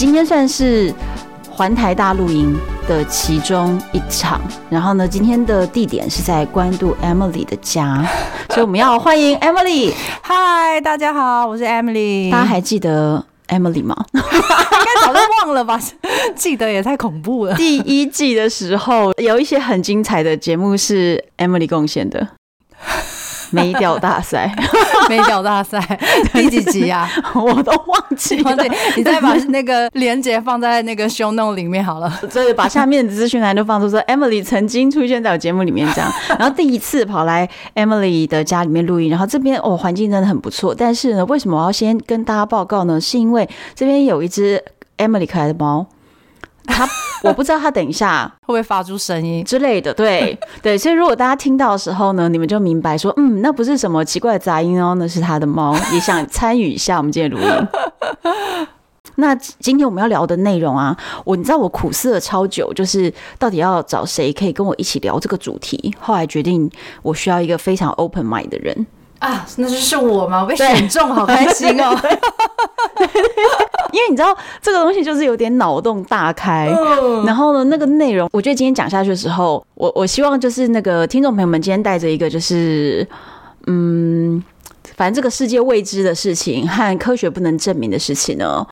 [0.00, 0.90] 今天算是
[1.50, 8.02] 环台大露营的其中一场，然后呢，今天的地点是在关渡 Emily 的家，
[8.48, 9.92] 所以我们要欢迎 Emily。
[10.22, 12.30] 嗨，大家好，我是 Emily。
[12.30, 13.94] 大家还记得 Emily 吗？
[14.14, 15.78] 应该早就忘了吧？
[16.34, 17.54] 记得也太恐怖了。
[17.56, 22.26] 第一季的时候，有一些很精彩的节目是 Emily 贡献的。
[23.50, 24.54] 没屌大赛，
[25.08, 25.80] 没屌大赛，
[26.32, 27.08] 第几集啊？
[27.34, 28.56] 我都忘记了。
[28.96, 32.10] 你再把那个链接放在那个 show note 里面好了。
[32.30, 36.10] 所以把下面的资讯栏都放出，说 Emily 曾经出现在我节目里面这样。
[36.38, 40.74] 然后第一次跑来 Emily 的家里面录音，然后这边哦环境真的很不错。
[40.74, 43.00] 但是呢，为什么我要先跟大家报告呢？
[43.00, 44.62] 是因为这边有一只
[44.98, 45.86] Emily 可爱的猫。
[46.70, 46.88] 他
[47.22, 57.68] 我不知道他等一下 会不会发出声音之类的，对对，所以如果大家听到的时候呢，你们就明白说，嗯，那不是什么奇怪的杂音哦，那是他的猫也想参与一下我们今天录音。
[59.16, 66.70] 那今天我们要聊的内容啊，我你知道我苦思了超久，就是到底要找谁可以跟我一起聊这个主题，后来决定
[67.02, 68.86] 我需要一个非常 open mind 的人。
[69.20, 70.42] 啊，那就是我吗？
[70.42, 71.96] 我被选中，好开心哦！
[73.92, 83.06] 因为你知道这个东西就是有点脑洞大开，嗯、然后呢，那个内容，我觉得今天讲下去的时候，我我希望就是那个听众朋友们今天带着一个就是，
[83.66, 84.42] 嗯，
[84.96, 88.66] 反正这个世界未知的事情和科学不能证明的事情呢，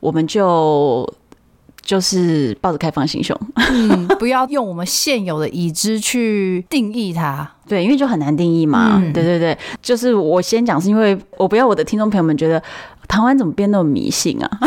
[0.00, 1.06] 我们就。
[1.84, 9.00] 就是抱着开放心胸，嗯，不要用我们现有的已知去定义它，对，因为就很难定义嘛。
[9.02, 12.62] 嗯、对对对，就是我先讲，是因为我不要我的听众朋友们觉得
[13.08, 14.48] 台湾怎么变那么迷信啊？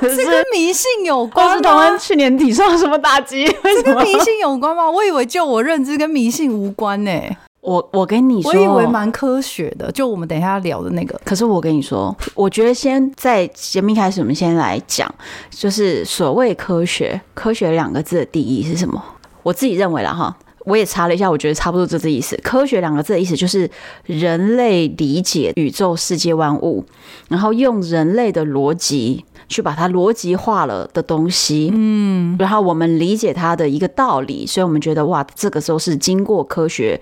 [0.00, 1.60] 这跟迷信有关吗？
[1.62, 3.46] 台湾去年底受什么打击？
[3.62, 4.90] 这跟迷信有关吗？
[4.90, 7.36] 我以为就我认知跟迷信无关呢、欸。
[7.62, 11.18] 我我跟你说，我以为蛮科学的，就我们等一下聊的那个。
[11.24, 15.08] 可是我跟你说，我觉得先在节目一开始，我们先来讲，
[15.48, 19.00] 就是所谓科学，科学两个字的定义是什么？
[19.44, 22.36] 我自己认为了哈，我也查了一下，我觉得差不多就这意思。
[22.42, 23.70] 科学两个字的意思就是
[24.06, 26.84] 人类理解宇宙世界万物，
[27.28, 37.00] 然后用人类的逻辑去把它逻辑化了的东西，嗯，然后我们理解它的一个道理，所以我们觉得哇，这个时候是经过科学。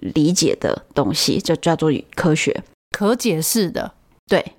[0.00, 2.62] 理解的东西就叫做科学，
[2.96, 3.92] 可解释的，
[4.26, 4.52] 对，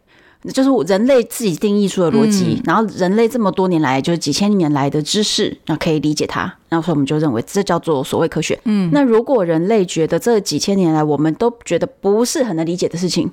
[0.53, 8.59] 就是人类自己定义出的逻辑，嗯、然后人类这么多年来，就是几千年来的知识，然后可以理解它，然后所以我们就认为这叫做所谓科学。
[8.65, 13.29] 嗯，那如果人类觉得这几千年来我们都觉得不是很能理解的事情，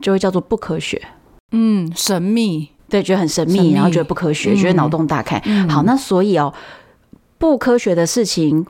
[0.00, 1.00] 就会叫做不科学。
[1.52, 5.40] 嗯，神秘，对，觉得很神秘，神秘然后觉得不科学，嗯、觉得脑洞大开。
[5.46, 6.52] 嗯、好，那所以哦，
[7.38, 8.66] 不科学的事情。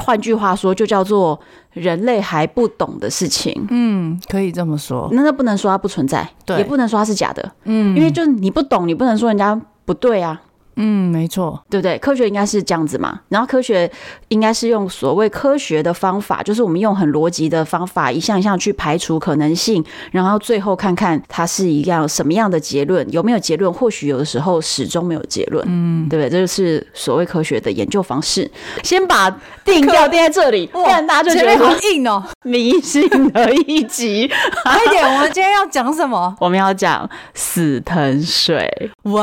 [0.00, 1.38] 换句话说，就叫做
[1.72, 3.66] 人类还不懂的事情。
[3.70, 5.08] 嗯，可以这么说。
[5.12, 7.52] 那那不能说它不存在，对，也不能说它是假的。
[7.64, 10.40] 嗯，因为就是你不懂，你不能说人家不对啊。
[10.76, 11.98] 嗯，没错，对不对？
[11.98, 13.20] 科学应该是这样子嘛。
[13.28, 13.90] 然后科学
[14.28, 23.70] 应该是用所谓科学的方法，就是我们用很逻辑的方法，一项一项去排除可能性，然后最后看看它是一样什么样的结论，有没有结论？
[23.70, 26.30] 或许有的时候始终没有结论，嗯，对不对？
[26.30, 28.50] 这就是所谓科学的研究方式。
[28.82, 29.30] 先把
[29.64, 34.30] 定调定在这里，不然大家就觉得好硬哦，迷信的一集。
[34.64, 36.34] 快点，我们今天要讲什么？
[36.40, 38.90] 我们要讲死藤水。
[39.02, 39.22] 哇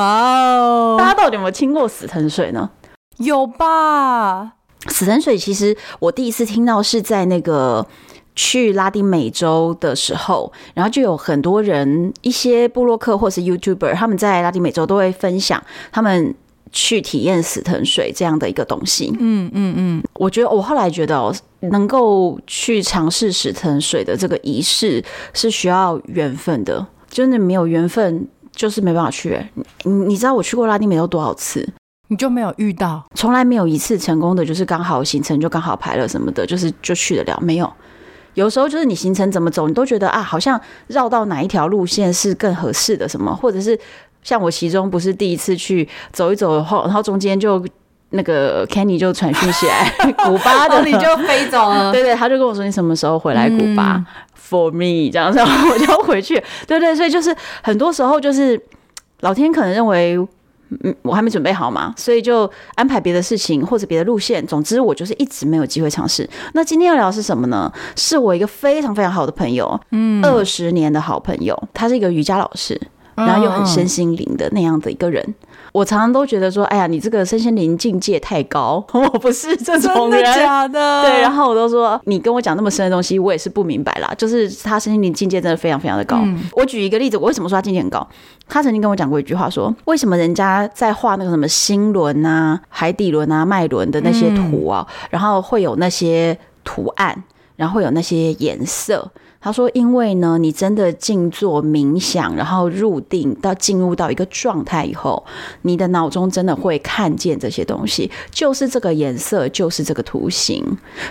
[0.56, 1.39] 哦，大家到底？
[1.40, 2.70] 有没有听过死藤水呢？
[3.18, 4.54] 有吧。
[4.88, 7.86] 死藤水其实我第一次听到是在那个
[8.36, 16.36] 去拉丁美洲的时候，然后就有很多人，一些部落客或是 YouTuber，他们在拉丁美洲都会分享他们
[16.72, 19.14] 去体验死藤水这样的一个东西。
[19.20, 25.03] 嗯嗯嗯，我觉得我后来觉得哦，能够去尝试死藤水的这个仪式
[25.34, 28.28] 是需要缘分的，真的没有缘分。
[28.59, 29.40] 就是没办法去，
[29.84, 31.66] 你你知道我去过拉丁美洲多少次，
[32.09, 37.72] 你就没有遇到，从来没有一次成功的，就是刚好行程就刚好排了什么的，就是就去得了，没有。
[38.34, 43.79] 有时候就是你行程怎么走，你都觉得啊，好像绕到哪一条路线是更合适的，什么，或者是
[44.23, 47.66] 像我其中不是第一次去走一走后，然后中间就
[48.11, 49.91] 那个 Kenny 就传讯息来，
[50.26, 51.91] 古巴的你就飞走了。
[51.91, 54.06] 对对，他就跟我说，你什么时候回来古巴、嗯、
[54.50, 56.41] ？For me 这样子，然后我就回去。
[56.67, 58.61] 对对，所以就是很多时候就是
[59.22, 60.20] 老天可能认为。
[60.84, 64.46] 嗯，我还没准备好嘛，所以就安排别的事情或者别的路线。
[64.46, 66.29] 总之，我就是一直没有机会尝试。
[66.53, 67.73] 那今天要聊的是什么呢？
[67.96, 72.79] 是我一个非常非常好的朋友，嗯，二十年的好朋友，他是一个瑜伽老师，
[73.16, 75.34] 然后又很身心灵的那样的一个人。
[75.79, 81.02] 我常常都觉得说，哎呀，你这个身心灵境界太高， 我不是这种人，真的假的？
[81.03, 84.14] 对，然后我都说，你跟我讲那么深的东西，我也是不明白啦。
[84.17, 86.17] 就是他身心灵境界真的非常非常的高。
[86.22, 88.05] 嗯、我举一个例子，我为什么说他境界很高？
[88.49, 97.23] 他曾经跟我讲过一句话，说为什么人家在画那个什么心轮啊、海底轮啊、脉轮的那些图啊，嗯、然后会有那些图案，
[97.55, 99.09] 然后会有那些颜色。
[99.41, 105.26] 他说：“因为呢，你真的静坐冥想，然后入定到进入到一个状态以后，
[105.62, 110.62] 你的脑中真的会看见这些东西，就是这个颜色，就是这个图形。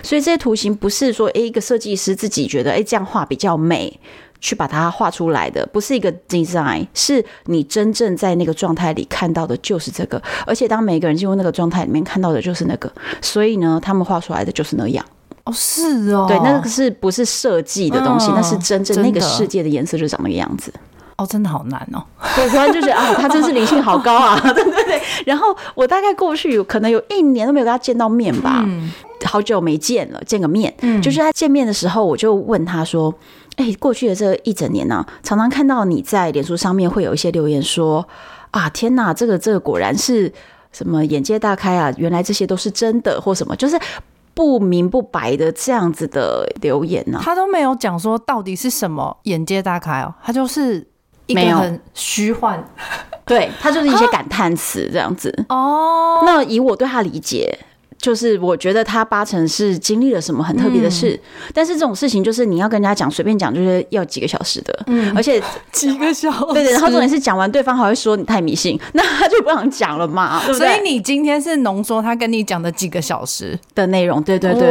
[0.03, 3.99] 所以这些图形不是说，诶，一个设计师自己觉得，诶，这样画比较美，
[4.39, 10.21] 去把它画出来的，不是一个 design，是你真正在那个状态里看到的就是这个。
[10.45, 12.91] 而且当每个人进入那个状态里面看到的就是那个，
[13.21, 15.03] 所以呢，他们画出来的就是那样。”
[15.49, 18.29] 哦，是哦，对，那个是不是设计的东西？
[18.31, 20.71] 嗯、那是真正那个世界的颜色就长那个样子。
[21.17, 22.01] 哦，真的好难哦。
[22.35, 25.01] 对，突然就觉得啊，他真是灵性好高啊， 对对对。
[25.25, 28.89] 然后我大概过去有可能有一年都没有跟他见到面吧，嗯、
[29.25, 30.73] 好久没见了，见个面。
[30.81, 33.13] 嗯，就是他见面的时候，我就问他说
[33.57, 38.07] ：“哎、欸，过去的这一整年呢、啊，常常看到你在脸书上面会有一些留言说
[38.51, 40.31] 啊，天哪，这个这个果然是
[40.71, 43.77] 什么眼界大开啊，原来这些都是真的，或什么，就是。”
[44.39, 50.87] 不明不白的这样子的留言呢、啊，他都没有讲说到底是什么眼界大开哦，他就是
[51.25, 52.63] 一个很虚幻，
[53.25, 56.21] 对，他就是一些感叹词这样子哦。
[56.25, 57.59] 那以我对他理解。
[57.99, 65.41] 就是我觉得他八成是经历了什么很特别的事，嗯、但是这种事情就是你要跟人家讲，随便讲就是要几个小时的，嗯，而且
[65.73, 70.67] 几个小时，对对，然后重点是讲完对方还会说你太迷信， 那他就不想讲了嘛， 对不对？
[70.67, 73.59] 所以你今天是浓缩他跟你讲的几个小时。
[73.75, 74.61] 的内容，对对对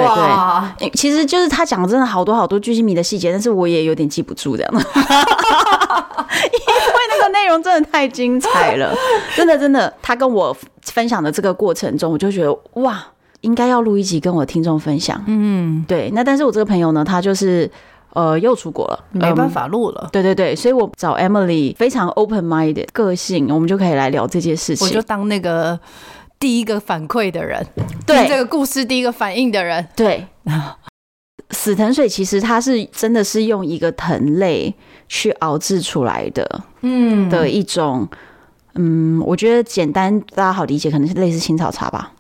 [0.79, 4.83] 对，其实就是他讲的真的好多好多巨星迷的细节，但是我也有点记不住这样，因为
[7.11, 8.95] 那个内容真的太精彩了，
[9.37, 13.05] 真的真的，他跟我分享的这个过程中，我就觉得哇。
[13.43, 16.11] 应该要录一集跟我听众分享，嗯，对。
[16.13, 17.71] 那但是我这个朋友呢，他就是
[18.15, 20.09] 呃又出国了，没办法录了。
[20.13, 24.87] 对对对，所以我找 Emily 非常 open minded 个性，我们就可以来聊这件事情。
[24.87, 25.79] 我就当那个
[26.41, 27.65] 第一个反馈的人，
[28.05, 29.87] 对这个故事第一个反应的人。
[29.95, 30.27] 对，
[31.51, 34.75] 死藤水其实它是真的是用一个藤类
[35.09, 38.09] 去熬制出来的，嗯，的一种，
[38.75, 42.13] 嗯，我觉得简单大家好理解，可能是类似青草茶吧。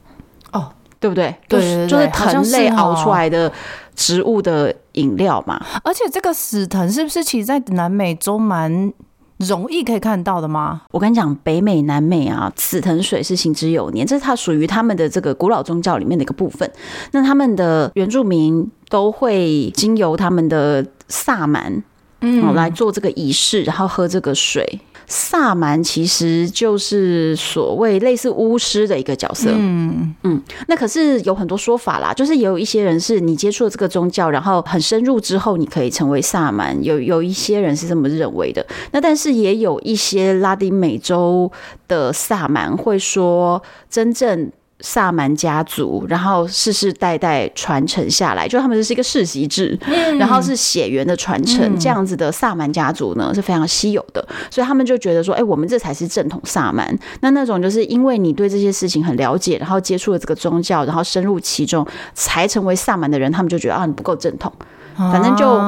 [1.00, 1.34] 对不对？
[1.48, 3.52] 对，对，对，就是藤类熬出来的
[3.94, 5.60] 植物的饮料嘛。
[5.84, 8.92] 而且这个死藤是不是其实在南美洲蛮
[9.38, 10.82] 容易可以看到的吗？
[10.90, 16.68] 我跟你讲，北美、南美啊，死藤水是行之有年，这是它属于他们的这个古老宗教里面的一个部分。
[17.12, 21.82] 那他们的原住民都会经由他们的萨满，
[22.22, 24.80] 嗯，来做这个仪式，然后喝这个水。
[25.08, 38.64] 萨满其实就是所谓类似巫师的一个角色，嗯嗯，那可是有很多说法啦，就是也有一些人是你接触了这个宗教，然后很深入之后，你可以成为萨满，有有一些人是这么认为的。
[38.92, 41.50] 那但是也有一些拉丁美洲
[41.88, 44.52] 的萨满会说，真正。
[44.80, 56.96] 萨满家族，然后世世代代传承下来，就他们这是一个世袭制，嗯、然后是血缘的传承，嗯、这样子的萨满家族呢是非常稀有的，所以他们就觉得说，哎，我们这才是正统萨满。
[57.20, 64.52] 那那种就是因为你对这些事情很了解，然后接触了这个宗教，然后深入其中才成为萨满的人，他们就觉得啊，你不够正统，
[64.96, 65.60] 反正就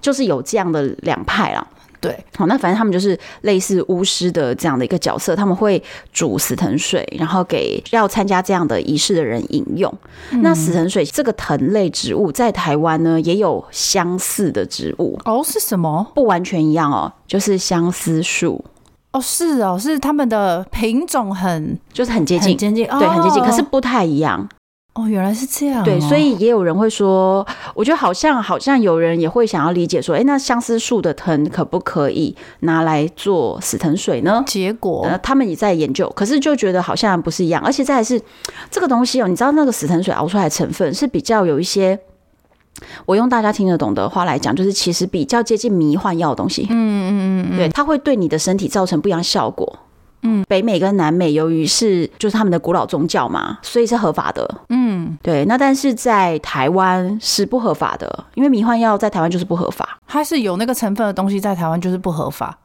[0.00, 1.66] 就是有这样的两派啦。
[2.08, 5.82] 对，好，那反正他们就是类似巫师的这样的一个角色，他们会
[6.12, 9.92] 煮死藤水，然后给要参加这样的仪式的人饮用。
[10.30, 16.06] 嗯、那死藤水这个藤类植物在台湾呢也有相似的植物哦，是什么？
[16.14, 18.64] 不完全一样哦，就是相思树
[19.12, 24.48] 哦，是哦，是他们的品种很就是很接近，很接近，对，很接近，可是不太一样。
[24.94, 25.84] 哦，原来是这样、哦。
[25.84, 34.44] 对，所以也有人会说，我觉得好像好像有人也会想要理解说，哎，那相思树的藤可不可以拿来做死藤水呢？
[34.46, 38.22] 结果，呃，他们也在研究，可是就觉得好像不是一样，而且再来是
[38.70, 41.98] 这个东西哦，你知道那个死藤水熬出来的成分是比较有一些，
[43.04, 46.68] 我用大家听得懂的话来讲，就是其实比较接近迷幻药的东西。
[46.70, 49.80] 嗯嗯嗯，对，它会对你的身体造成不一样效果。
[50.24, 54.48] 嗯，北美跟南美由于是就是他们的古老宗教嘛，所以是合法的。
[54.70, 55.44] 嗯，对。
[55.44, 62.58] 那但是在台湾是不合法的，因为迷幻药在台湾就是不合法，它是有那个成分的东西在台湾就是不合法。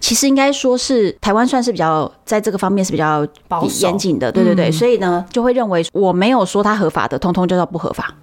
[0.00, 3.26] 其实应该说是台湾算是比较在这个方面是比较
[3.80, 8.14] 严谨的，对对对，嗯、所以呢就会认为我没有说它合法的，通通就叫不合法。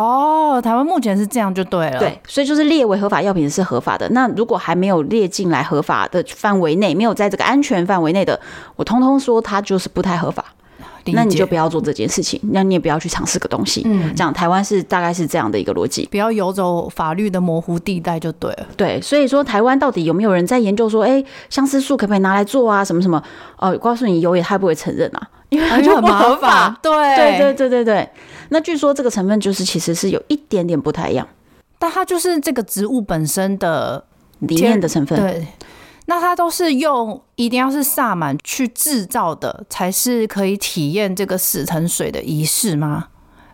[0.00, 1.98] 哦，台湾目前是这样就对了。
[1.98, 4.08] 对，所以就是列为合法药品是合法的。
[4.10, 8.38] 那如果还没有列进来合法的范围内，没有在这个安全范围内的，
[8.76, 10.44] 我通通说它就是不太合法。
[11.14, 13.80] 那你就不要做这件事情，那你也不要去尝试个东西。
[13.86, 18.66] 嗯，这样台湾是大概是这样的一个逻辑，不要游走法律的模糊地带就对了。
[18.76, 22.84] 对，所以说台湾到底有没有人在研究说，哎、欸，相思树可不可以拿来做啊？
[22.84, 23.22] 什么什么？
[23.56, 26.78] 哦，我告诉你，有也他不会承认啊，因为它就不合法。
[26.82, 28.10] 对，对，对，对，对，对。
[28.50, 31.26] 那据说这个成分就是其实是有一点点不太一样，
[31.78, 34.04] 但它就是这个植物本身的
[34.40, 35.18] 里面的成分。
[35.20, 35.46] 对。
[36.06, 43.08] 那它都是用一定要是萨满去制造的，才是可以体验这个死藤水的仪式吗？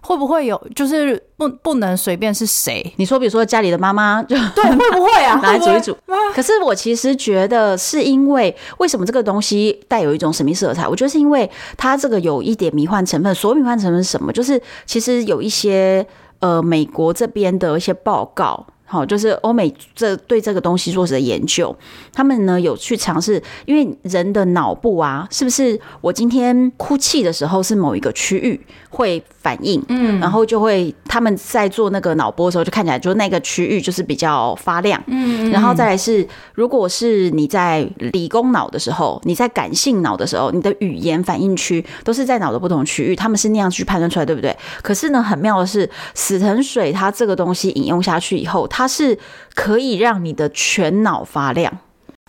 [0.05, 2.93] 会不会有就是不不能随便是谁？
[2.97, 5.41] 你说，比如说家里的妈妈就对， 会不会啊？
[5.43, 5.97] 拿来煮一煮。
[6.35, 10.87] 可是我其实觉得是因为为什么这个东西带有一种神秘色彩？
[10.87, 13.35] 我觉得是因为它这个有一点迷幻成分。
[13.35, 14.33] 所谓迷幻成分是什么？
[14.33, 16.07] 就是其实有一些
[16.41, 18.67] 呃美国这边的一些报告。
[18.95, 21.75] 好，就是欧美这对这个东西做的研究，
[22.13, 44.57] 他们呢有去尝试，因为人的脑部啊，是不是我今天哭泣的时候是某一个区域会反应，嗯，然后就会他们在做那个脑波的时候，就看起来就那个区域就是比较发亮，嗯，然后再来是，如果是你在理工脑的时候，你在感性脑的时候，你的语言反应区都是在脑的不同区域，他们是那样去判断出来，对不对？
[44.83, 49.19] 可是呢，很妙的是，死藤水它这个东西饮用下去以后，它是
[49.55, 51.79] 可以让你的全脑发亮，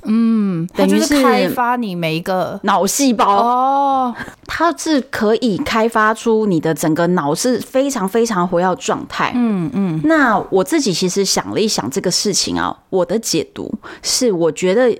[0.04, 3.26] 嗯，等于是开发你每一个脑细胞。
[3.26, 10.02] 哦，它是可以开发出你的整个脑是非常非常活跃状态，嗯嗯。
[10.04, 14.96] 那我自己其实想了一想这个事情啊，我的解读是，我觉得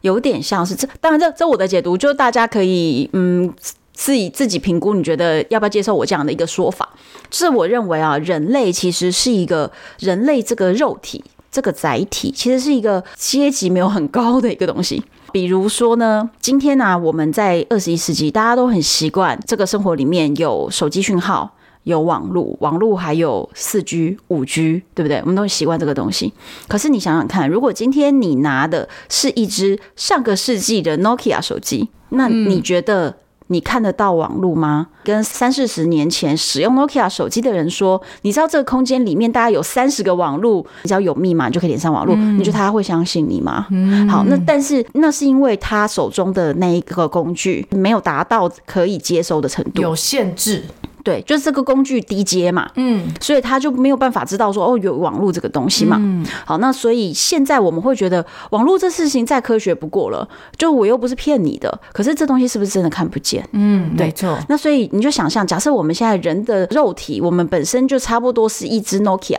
[0.00, 3.52] 有点像是这，当然这这我的解读，就大家可以嗯
[3.98, 6.88] 自己自己评估，你觉得要不要接受我这样的一个说法？
[7.28, 15.02] 就是我认为啊，人类其实是一个人类这个肉体这个载体，其实是一个阶级没有很高的一个东西。
[15.32, 25.18] 比如说呢，今天呢、啊，我们在二十一世纪，大家都很习惯这个生活里面有手机讯号、有网络，网络还有四 G、五 G，对不对？
[25.22, 26.32] 我们都习惯这个东西。
[26.68, 33.16] 可是你想想看，如果今天你拿的是一只上个世纪的 Nokia 手机，那你觉得？
[33.48, 34.86] 你看得到网络吗？
[35.04, 42.14] 跟三四十年前使用 Nokia 手机的人说，你知道这个空间里面大概有三十个网络，只要有密码就可以连上网络。
[42.16, 43.66] 嗯、你觉得他会相信你吗？
[43.70, 50.64] 嗯、好，那但是那是因为他手中的那一个工具没有达到可以接收的程度，有限制。
[51.08, 63.42] 对，就是这个工具低阶嘛，嗯，所以他就没有办法知道说哦，有网络这个东西嘛，嗯，好，那所以现在我们会觉得网络这事情再科学不过了，就我又不是骗你的，可是这东西是不是真的看不见？
[63.52, 64.38] 嗯，对，没错。
[64.50, 69.38] 那所以你就想象，假设我们现在人的肉体，我们本身就差不多是一只 Nokia，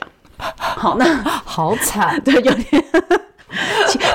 [0.58, 1.06] 好，那
[1.46, 2.84] 好惨， 对，有点。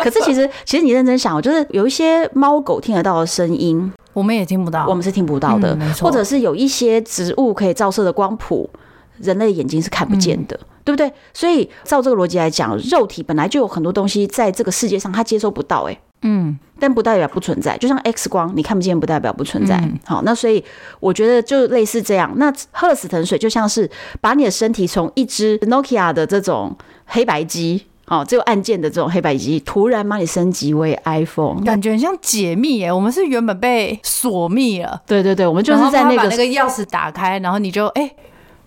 [0.03, 3.93] 可是其实，其实你认真想，就是有一些猫狗听得到的声音。
[4.13, 8.71] 我们也听不到，我们是听不到的，嗯、或者是有一些植物可以照射的光谱，
[9.19, 11.13] 人类眼睛是看不见的，嗯、对不对？
[11.33, 19.79] 所以照这个逻辑来讲，肉体本来就有很多东西在这个世界上它接收不到，哎，嗯，但不代表不存在，就像 X 光你看不见，不代表不存在。
[19.79, 20.65] 嗯、好，那所以
[21.01, 26.77] 我觉得就类似这样，那喝了死藤水就像是把你的身体从一只 Nokia 的这种
[27.07, 27.87] 黑白机。
[28.07, 32.93] 哦，只有按键的这种黑白机，突然把你升级为 iPhone，感觉很像解密耶。
[32.93, 38.17] 我们是原本被锁密了，对对对，我们就是在那个把那个钥匙打开，然后你就哎，欸、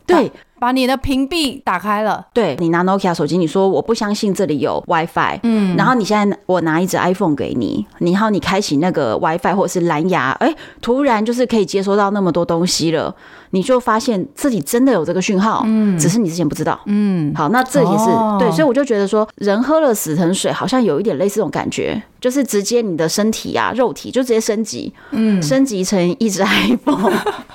[0.05, 0.31] 对。
[0.59, 10.51] 把你的屏蔽打开了，对，你拿 Nokia 手机，你说我不相信这里有 WiFi，嗯，然后你现在我拿一只 iPhone 给你，然后你开启那个 WiFi 或者是蓝牙，哎，
[10.81, 13.15] 突然就是可以接收到那么多东西了，
[13.51, 22.01] 你就发现自己真的有这个讯号，嗯，只是你之前不知道，嗯，好，那这也是、哦、对，所以我就觉得说，人喝了死藤水，好像有一点类似这种感觉。
[22.19, 27.13] 就是直接你的身体啊，肉体就直接升级，嗯，升级成一只 iPhone，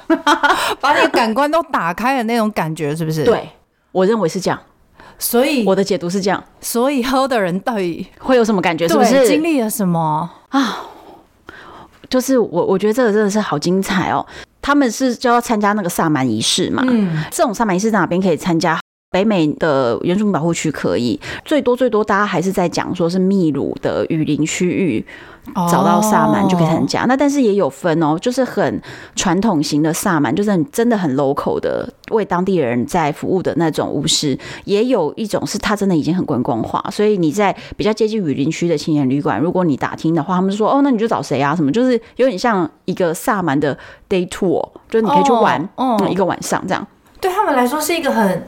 [0.81, 3.25] 把你的感官都打开的那种感觉，是不是？
[3.25, 3.51] 对，
[3.91, 4.59] 我认为是这样。
[5.19, 6.43] 所以我的解读是这样。
[6.61, 8.89] 所以喝的人到底会有什么感觉？
[8.89, 10.79] 是不是经历了什么啊？
[12.09, 14.25] 就是我我觉得这个真的是好精彩哦。
[14.63, 16.83] 他们是就要参加那个萨满仪式嘛？
[16.87, 18.81] 嗯，这种萨满仪式在哪边可以参加？
[19.13, 25.07] 北美的原住民保护区可以，最多最多大家还是在讲说是秘鲁的雨林区域。
[25.69, 28.81] 找到萨满就可以参加，那但是也有分哦，就是很
[29.17, 41.57] 传统型的萨满，就是很真的很 local 的为当地人在服务的那种巫师，也有一种是他真的已经很观光化，所以你在比较接近雨林区的青年旅馆，如果你打听的话，他们就说哦，那你就找谁啊？
[41.57, 43.77] 什么就是有点像一个萨满的
[44.09, 45.69] day tour，就是你可以去玩
[46.09, 46.87] 一个晚上这样。
[47.23, 48.45] 对他们来说是一个很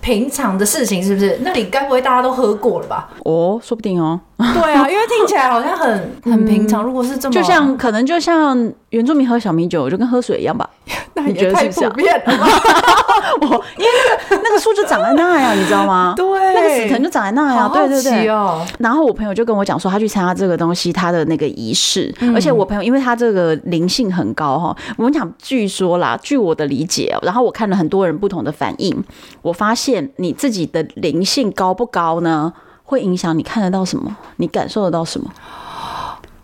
[0.00, 1.38] 平常的事情，是不是？
[1.42, 3.10] 那里该不会大家都喝过了吧？
[3.26, 4.18] 哦，说不定哦。
[4.38, 6.82] 对啊，因为听起来好像很很平常。
[6.82, 10.68] 如果是这么，就像可能就像原住民喝小米酒，就跟喝水一样吧？
[11.12, 12.48] 那也太普遍了。
[13.40, 13.46] 我
[13.78, 13.90] 因为
[14.30, 16.14] 那个那个树就长在那呀，你知道吗？
[16.16, 17.68] 对，那个死藤就长在那呀。
[17.72, 18.28] 对对对。
[18.28, 18.66] 哦。
[18.78, 22.14] 然后我朋友就跟我讲说，他去参加这个东西，他的那个仪式。
[22.34, 29.02] 而且我朋友因为他这个灵性很高哈，我们讲据说啦，据我的理解，然后我看了很多人不同的反应，
[29.42, 32.52] 我发现你自己的灵性高不高呢？
[32.86, 35.30] 会影响你看得到什么，你感受得到什么？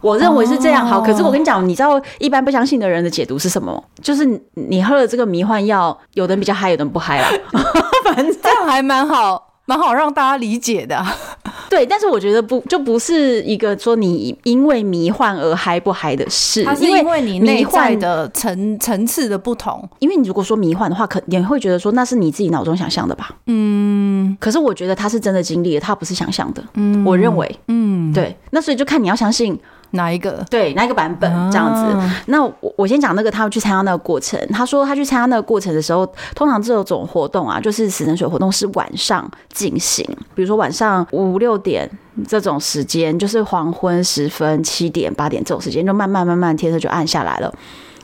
[0.00, 0.87] 我认为是这样。
[0.87, 3.83] 好，可是我跟你讲，你知道一般不相信的人的解读是什么？
[4.02, 7.28] 就是你喝了这个迷幻药，有的人比较嗨，有的人不嗨啦。
[8.04, 9.47] 反正这样还蛮好。
[9.66, 11.00] 蛮好让大家理解的，
[11.71, 19.88] 对，但是我觉得不就不是一个说你因为迷幻而嗨不嗨的事，它是因为你内在的层层次的不同。
[20.00, 23.30] 因为你如果说迷幻的话，可你会觉得说那是你自己脑中想象的吧？
[23.47, 26.61] 嗯，可是我觉得他是真的经历了，他不是想象的。
[26.75, 29.57] 嗯，我认为，嗯，对，那所以就看你要相信。
[29.92, 30.44] 哪一个？
[30.49, 31.80] 对，哪一个版本这样子？
[31.97, 34.40] 啊、那我我先讲那个，他去参加那个过程。
[34.52, 40.04] 他说他去参加那个过程的时候，通常这种活动啊，就是死神水活动是晚上进行，
[40.35, 41.90] 比如说晚上五六点
[42.28, 47.52] 这种时间，就是黄昏时分，七点八点这种时间，就慢慢慢慢天色就暗下来了，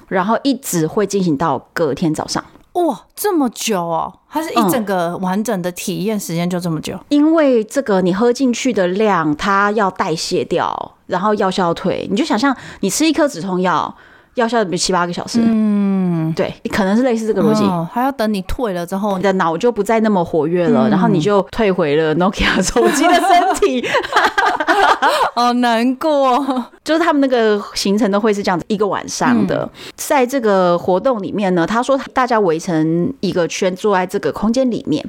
[0.09, 2.43] 然后一直会进行到隔天早上。
[2.77, 4.13] 哇，这么久哦！
[4.29, 6.95] 它是一整个完整的体验时间就这么久？
[6.95, 12.07] 嗯，因为这个你喝进去的量，它要代谢掉，然后药效退。
[12.11, 13.97] 你就想象你吃一颗止痛药，
[14.37, 15.41] 药效比七八个小时。
[15.43, 17.63] 嗯，对，可能是类似这个逻辑。
[17.65, 23.87] 哦，还要等你退了之后，你的脑就不再那么活跃了，嗯，然后你就退回了 Nokia 手机的身体。
[25.35, 35.05] 好难过，就是他们那个行程都会是这样子，一个晚上的，在这个活动里面呢，他说大家围成一个圈，坐在这个空间里面，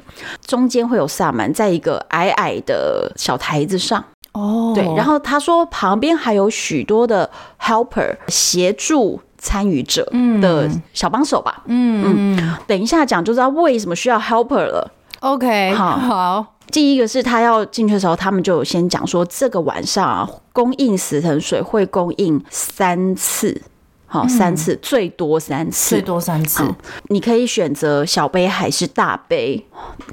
[0.46, 4.02] 中间会有萨满在一个矮矮的小台子上。
[4.38, 7.28] 哦，对，然后他说旁边还有许多的
[7.60, 10.08] helper 协助参与者
[10.40, 11.62] 的小帮手吧。
[11.66, 14.90] 嗯嗯，等一下讲就知道为什么需要 helper 了。
[15.20, 16.54] OK，好好。
[16.70, 23.62] 第一个是他要进去的时候，他们就先讲说，这个晚上啊，供应死藤水会供应三次，
[24.10, 26.64] 好，三次，最多三次，最多三次。
[27.08, 29.62] 你可以选择小杯还是大杯，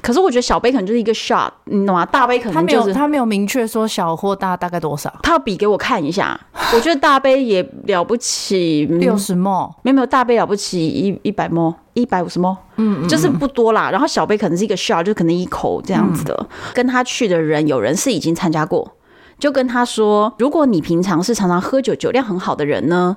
[0.02, 2.04] 可是我觉得小杯可能就是一个 shot，你懂吗？
[2.04, 6.38] 大杯可能就是他没有，他没有明确说小或大大概多少，他要比给我看一下。
[6.74, 11.74] 我觉得大杯也了不起，六十 ml，没有没有，大杯了不起一一百 ml。
[11.96, 12.38] 一百五十
[12.76, 13.90] 嗯，就是不多啦。
[13.90, 16.36] 然后小杯可能是一个 shot，就可能一口这样子的。
[16.38, 18.96] 嗯、跟他去的人，有人是已经参加过，
[19.38, 23.16] 就跟他说，如果你平常是常常喝酒、酒量很好的人呢，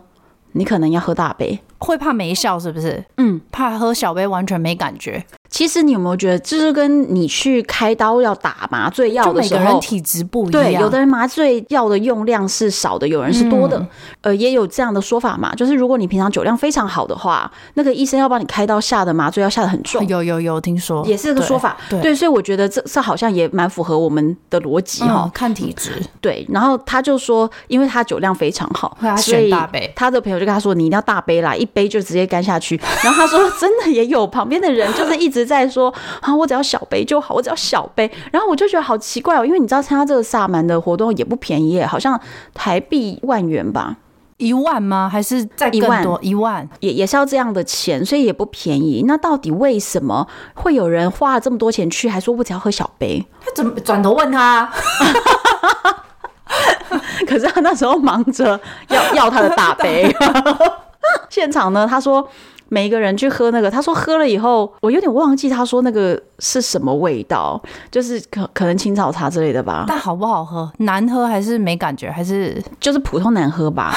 [0.54, 3.04] 你可能要喝大杯，会怕没效是不是？
[3.18, 5.26] 嗯，怕喝小杯完全没感觉。
[5.50, 10.52] 其实你有没有觉得，就是跟你去开刀要打麻醉药的时候，每个人体质不一样。
[10.52, 13.80] 对，有的人麻醉药的用量是少的，有人是多的。
[13.80, 13.88] 嗯、
[14.22, 20.06] 呃，也有这样的说法嘛，就是如果你平常酒量非常好的话，那个医生要帮你开刀下的麻醉药下的很重。
[20.08, 21.76] 有有有，听说也是个说法。
[21.90, 25.32] 对，对，所以我觉得这这好像也蛮符合我们的逻辑哈、嗯。
[25.34, 25.94] 看体质。
[26.22, 29.92] 对，然后他就说，因为他酒量非常好，他选大杯。
[29.96, 38.10] 他的朋友就跟他说：“你一定要大杯啦，一杯就直接干下去。”然后他说：“真的也有旁边的人就是一直在说。”啊，我只要小杯就好，我只要小杯。
[38.32, 42.20] 然后我就觉得好奇怪哦，因为你知道参加这个萨满的活动也不便宜，好像
[42.54, 43.98] 台币万元吧？
[44.38, 45.10] 一万吗？
[45.12, 46.18] 还是再更多？
[46.22, 49.04] 一万，一万也也是要这样的钱，所以也不便宜。
[49.06, 53.26] 那到底为什么会有人花了这么多钱去，还说我只要喝小杯？
[53.42, 54.72] 他怎么转头问他？
[57.28, 60.10] 可是他那时候忙着要要他的大杯。
[61.30, 62.30] 现场呢，他说。
[62.70, 69.86] 每一个人去喝那个，他说喝了以后，我有点忘记他说那个是什么味道，就是可可能青草茶之类的吧。
[69.88, 70.72] 但好不好喝？
[70.78, 72.10] 难喝还是没感觉？
[72.10, 73.94] 还是就是普通难喝吧？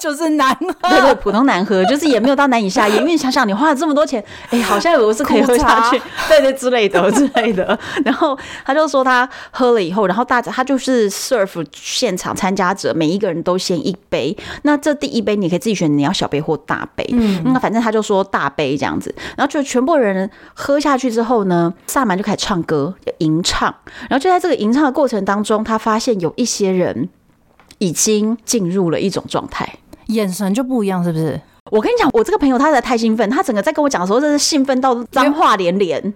[0.00, 2.96] 就是难喝，对对，普通难喝，就是也没有到难以下咽。
[2.98, 7.76] 因为想想，你花了这么多钱，哎，好像我是可以喝下去，对对之类的之类的。
[8.04, 17.08] 然后他就说他喝了以后，然后大家他就是 serve 现场参加者每一个人都先一杯，那这第一杯你可以自己选，你要小杯或大杯。
[17.12, 23.74] 嗯，那反正他就说大杯这样子，然后就全部人喝下去之后呢，萨满就开始唱歌吟唱，
[24.08, 27.08] 然后就在这个吟唱的过程当中，他发现有一些人。
[27.78, 29.70] 已经进入了一种状态，
[30.06, 31.38] 眼神就不一样，是不是？
[31.70, 36.14] 我跟你讲，我这个朋友他实在太兴奋，他整个在跟我讲的时候，真是兴奋到脏话连连。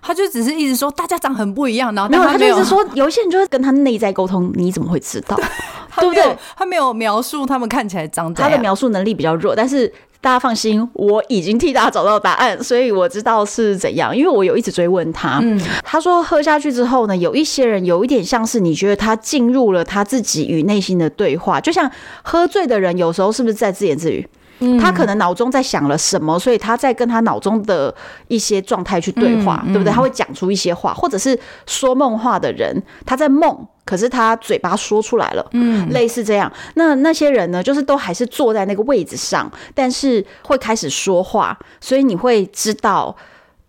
[0.00, 5.36] 他就只是一直说大家长很不一样，然后他没有，他就一直说有一些人就是跟他内在沟通，你怎么会知道？
[5.98, 6.38] 对不对？
[6.56, 9.92] 他没有描述他们看起来长怎样，他的描述能力比较弱，但是。
[10.22, 14.14] 大家放心，我已经替大家找到答案，所以我知道是怎样。
[14.14, 21.90] 因为我有一直追问他，嗯，他说喝下去之后呢，有一些人有一点像是你觉得他进入了他自己与内心的对话，就像
[22.22, 24.26] 喝醉的人有时候是不是在自言自语？
[24.60, 27.94] 嗯，他可能脑中在想了什么，所以他在跟他脑中的
[28.28, 29.92] 一些状态去对话，对不对？
[29.92, 33.66] 他会讲出一些话，或者是说梦话的人，他在梦。
[33.82, 36.52] 可是他嘴巴说出来了，嗯，类似这样。
[36.74, 43.16] 那那些人呢，就是都还是坐在那个位置上，但是会开始说话，所以你会知道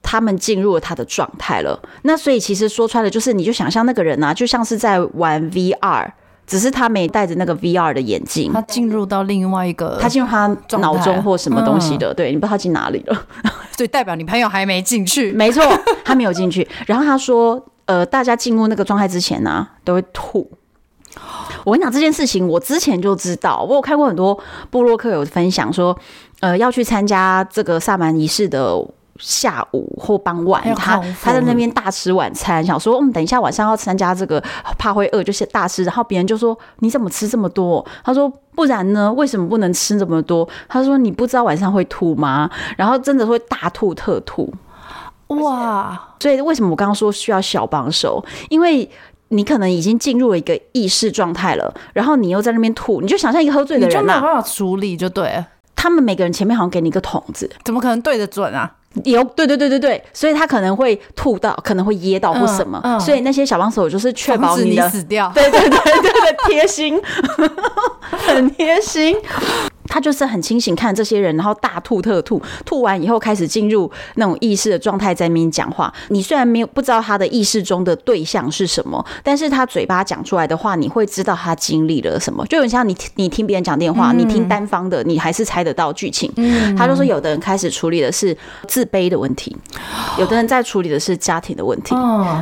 [0.04, 1.82] 他们进入了他的状态了。
[2.04, 6.08] 那所以其实说穿了，就是你就想象那个人啊，就像是在玩 VR，
[6.52, 10.48] 只是他没戴着那个 VR 的眼镜，他进入到另外一个，他进入他
[10.80, 13.26] 脑中或什么东西的，嗯、对，你不知道他进哪里了，
[13.78, 15.64] 所以代表你朋友还没进去， 没错，
[16.04, 16.68] 他没有进去。
[16.86, 17.64] 然后他说。
[17.88, 20.50] 呃，大家进入那个状态之前呢、啊，都会吐。
[21.66, 24.38] 我跟你讲这件事情，我之前就知道，我有看过很多
[24.70, 25.98] 布洛克有分享说，
[26.40, 28.74] 呃，要去参加这个萨满仪式的
[29.22, 34.44] 下午或傍晚，他他在那边大吃晚餐，想说，嗯，等一下晚上要参加这个，
[34.78, 35.84] 怕会饿，就是大吃。
[35.84, 37.86] 然后别人就说，你怎么吃这么多？
[38.04, 39.14] 他说，不然呢？
[39.14, 40.48] 为什么不能吃这么多？
[40.68, 42.50] 他说，你不知道晚上会吐吗？
[42.76, 44.52] 然后真的会大吐特吐。
[45.28, 46.10] 哇！
[46.20, 48.24] 所以为什么我刚刚说需要小帮手？
[48.50, 48.90] 因为
[49.30, 55.46] 你可能已经进入了一个意识状态了，然后你又在那边吐，你就想象一个喝醉的人，啊，你就没有办法处理，就对。
[55.74, 58.70] 他们每个人前面好像给你一个桶子，怎么可能对得准啊？
[59.06, 65.32] 有，对对对对对，所以他可能会吐到，可能会噎到或什么，嗯嗯、所以那些小帮手就是确保你的你死掉。
[65.34, 67.02] 对对对对对，贴心，
[68.28, 69.16] 很贴心。
[69.92, 75.94] 他就是很清醒看这些人，然后大吐特吐，吐完以后开始进入那种意识的状态，在那边讲话。
[76.08, 82.46] 你虽然没有不知道他的意识中的对象是什么，但是他嘴巴讲出来的话，你会知道他经历了什么。
[82.46, 86.32] 就很像你你听别人讲电话，你听单方的，你还是猜得到剧情。
[86.78, 88.36] 他就说，有的人开始处理的是
[88.70, 89.54] 自卑的问题，
[90.18, 91.94] 有的人在处理的是家庭的问题，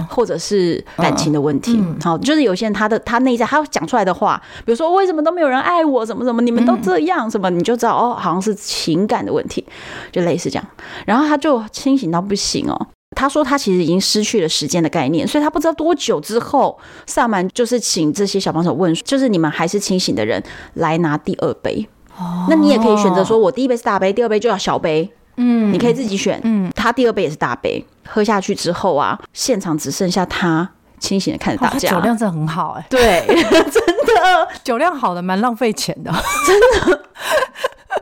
[0.08, 1.84] 或者是感情的问题。
[2.04, 7.28] 好，就是有些人他的他内在他讲出来的话，比如说为什么都没有人爱我，怎么怎么，你们都这样。
[7.39, 9.64] 么你就知道哦，好像是情感的问题，
[10.12, 10.68] 就类似这样。
[11.06, 12.88] 然后他就清醒到不行哦。
[13.16, 20.42] 他说他其实已经失去了时间的概念，所以他不知道多久之后，萨满就是请这些小帮手问，就是你们还是清醒的人
[20.76, 21.88] 来拿第二杯。
[22.18, 25.10] 哦，那你也可以选择说，我第一杯是大杯，第二杯就要小杯。
[25.38, 26.40] 嗯，你可以自己选。
[26.44, 31.90] 嗯，他第二杯也是大杯，喝下去之后啊，现场只剩下他清醒的看着大家。
[31.90, 32.88] 酒量真的很好哎、欸。
[32.90, 36.12] 对， 真的酒量好的蛮浪费钱的，
[36.46, 36.60] 真
[36.92, 37.02] 的。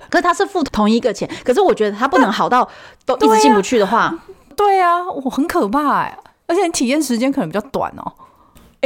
[0.10, 2.68] 可是他是付同一个钱，可是我觉得他不能好到
[3.06, 4.14] 都一直进不去的话，
[4.56, 8.12] 对啊，我很可怕哎，而且你体验时间可能比较短哦。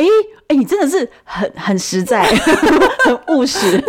[0.01, 0.07] 哎
[0.47, 2.23] 哎，你真的是很很实在，
[3.05, 3.79] 很务实，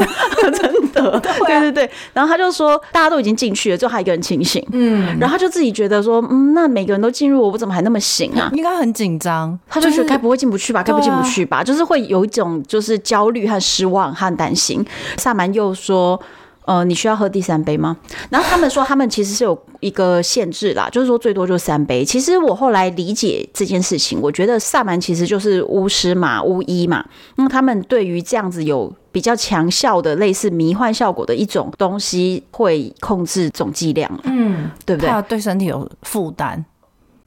[0.53, 1.19] 真的。
[1.47, 1.91] 对对对。
[2.13, 4.65] 然后他就说，大家都已经进去了，就他一个人清醒。
[4.73, 5.19] 嗯。
[5.19, 8.49] 然后他就自己觉得说，嗯，那每个人都进入，我怎么还那么醒啊？
[8.55, 9.59] 应该很紧张。
[9.69, 10.83] 他就觉得该不会进不去吧？
[10.83, 11.65] 该不进不去吧？
[11.65, 14.85] 就是会有一种就是焦虑和失望和担心。
[15.17, 16.21] 萨满又说。
[16.65, 17.97] 呃，你需要喝第三杯吗？
[18.31, 22.05] 然后他们说，他们其实是有一个限制啦，就是说最多就三杯。
[22.05, 27.05] 其实我后来理解这件事情，我觉得萨满其实就是巫师嘛，巫医嘛。
[27.35, 35.11] 那他们对于这样子有比较强效的类似迷幻效果的一种东西，会控制总剂量，嗯，对不对？
[35.11, 36.65] 怕对身体有负担，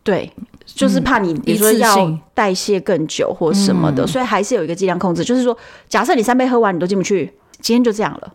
[0.01, 0.31] 对，
[0.65, 5.25] 就是怕你比如说要代谢更久或什么的，所以还是有一个剂量控制。
[5.25, 5.57] 就是说，
[5.89, 8.33] 假设你三杯喝完你都进不去，今天就这样了。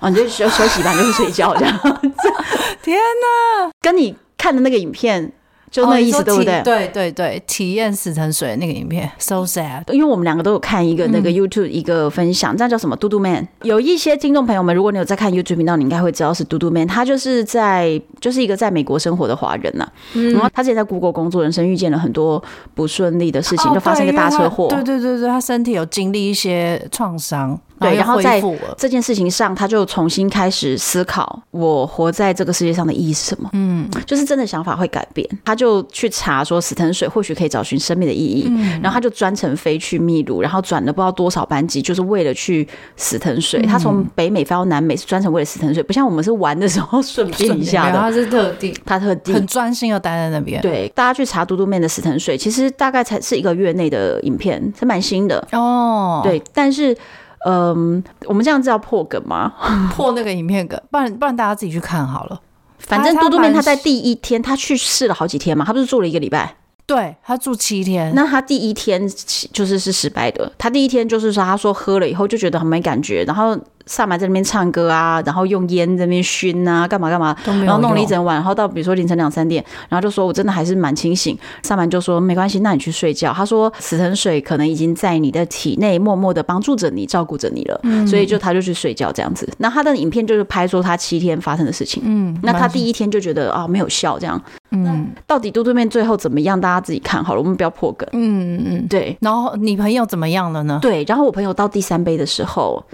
[0.00, 1.78] 啊，你就休休息吧，你就睡觉这样。
[2.82, 5.32] 天哪，跟你看的那个影片
[5.70, 6.62] 就那意思，对不对？
[6.62, 9.82] 对对对，体验死藤水那个影片，so sad。
[9.92, 12.96] 因为我们两个都有看一个那个 YouTube 一个分享，这叫什么？
[12.96, 13.46] 嘟嘟 man。
[13.62, 16.86] 有一些听众朋友们，如果你有在看 YouTube 频道，你应该会知道是嘟嘟 man。
[16.86, 19.86] 他就是在就是一个在美国生活的华人呐。
[20.14, 22.42] 嗯然后他之前在 Google 工作，人生遇见了很多
[22.74, 24.68] 不顺利的事情，就发生一个大车祸。
[24.68, 27.60] 对对对对，他身体有经历一些创伤。
[27.80, 28.42] 对，然后在
[28.76, 33.48] 这件事情上，他就重新开始思考我活在这个世界上的意义是什么。
[33.52, 35.28] 嗯，就是真的想法会改变。
[35.44, 43.60] 他就去查说死藤水或许可以找寻生命的意义，嗯、然后他就专程飞去秘鲁，然后转了不知道多少班机，就是为了去死藤水。
[43.62, 50.60] 嗯、他从北美飞到南美是专程为了死藤水，不像我们是玩的时候 顺便一下的，他是特地，他特地很专心的待在那边。
[50.62, 56.20] 对，大家去查嘟嘟妹的死藤水，其实大概才是一个月内的影片，是蛮新的哦。
[56.24, 56.96] 对，但是。
[57.46, 59.52] 嗯，我们这样子要破梗吗？
[59.94, 62.40] 破那个影片梗，不然不然大家自己去看好了。
[62.78, 66.56] 反正嘟嘟妹他在第一天，他去世了好几天嘛，他不是住了一个礼拜？
[66.86, 68.14] 对，他住七天。
[68.14, 69.06] 那他第一天
[69.52, 70.50] 就是是失败的。
[70.56, 73.58] 他第一天就是说，他说喝了以后就觉得很没感觉，然后。
[73.88, 81.36] 萨满在那边唱歌啊，然后用烟在那边熏啊，干嘛干嘛，然后弄了一整晚，然后到比如说凌晨两三点，然后就说我真的还是蛮清醒。
[81.62, 83.32] 萨满就说没关系，那你去睡觉。
[83.32, 89.48] 他说死藤水可能已经在你的体内默默的帮助着你，照顾着你了，嗯、所以就他就去睡觉这样子。
[89.58, 96.60] 那他的影片就是拍说他七天发生的事情，嗯，那他第一天就觉得啊、哦、没有效这样，嗯，到底嘟嘟面最后怎么样？
[96.60, 99.16] 大家自己看好了，我们不要破梗，嗯嗯嗯，对。
[99.20, 100.78] 然后你朋友怎么样了呢？
[100.82, 102.84] 对，然后我朋友到第三杯的时候。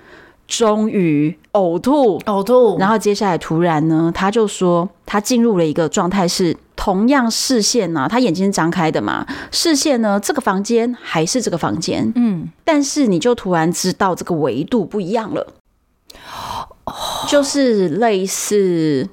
[0.46, 15.46] 终于呕吐，呕吐，然后接下来突然呢，他就说他进入了一个状态，是同样视线呢、啊，他眼睛是张开的嘛，视线呢，这个房间还是这个房间，嗯，但是你就突然知道这个维度不一样了，
[17.26, 19.08] 就是类似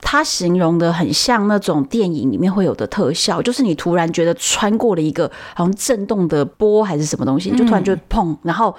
[0.00, 8.74] 他形容的很像那种电影里面会有的特效，就是你突然觉得穿过了一个好像震动的波还是什么东西，你就突然就砰，然后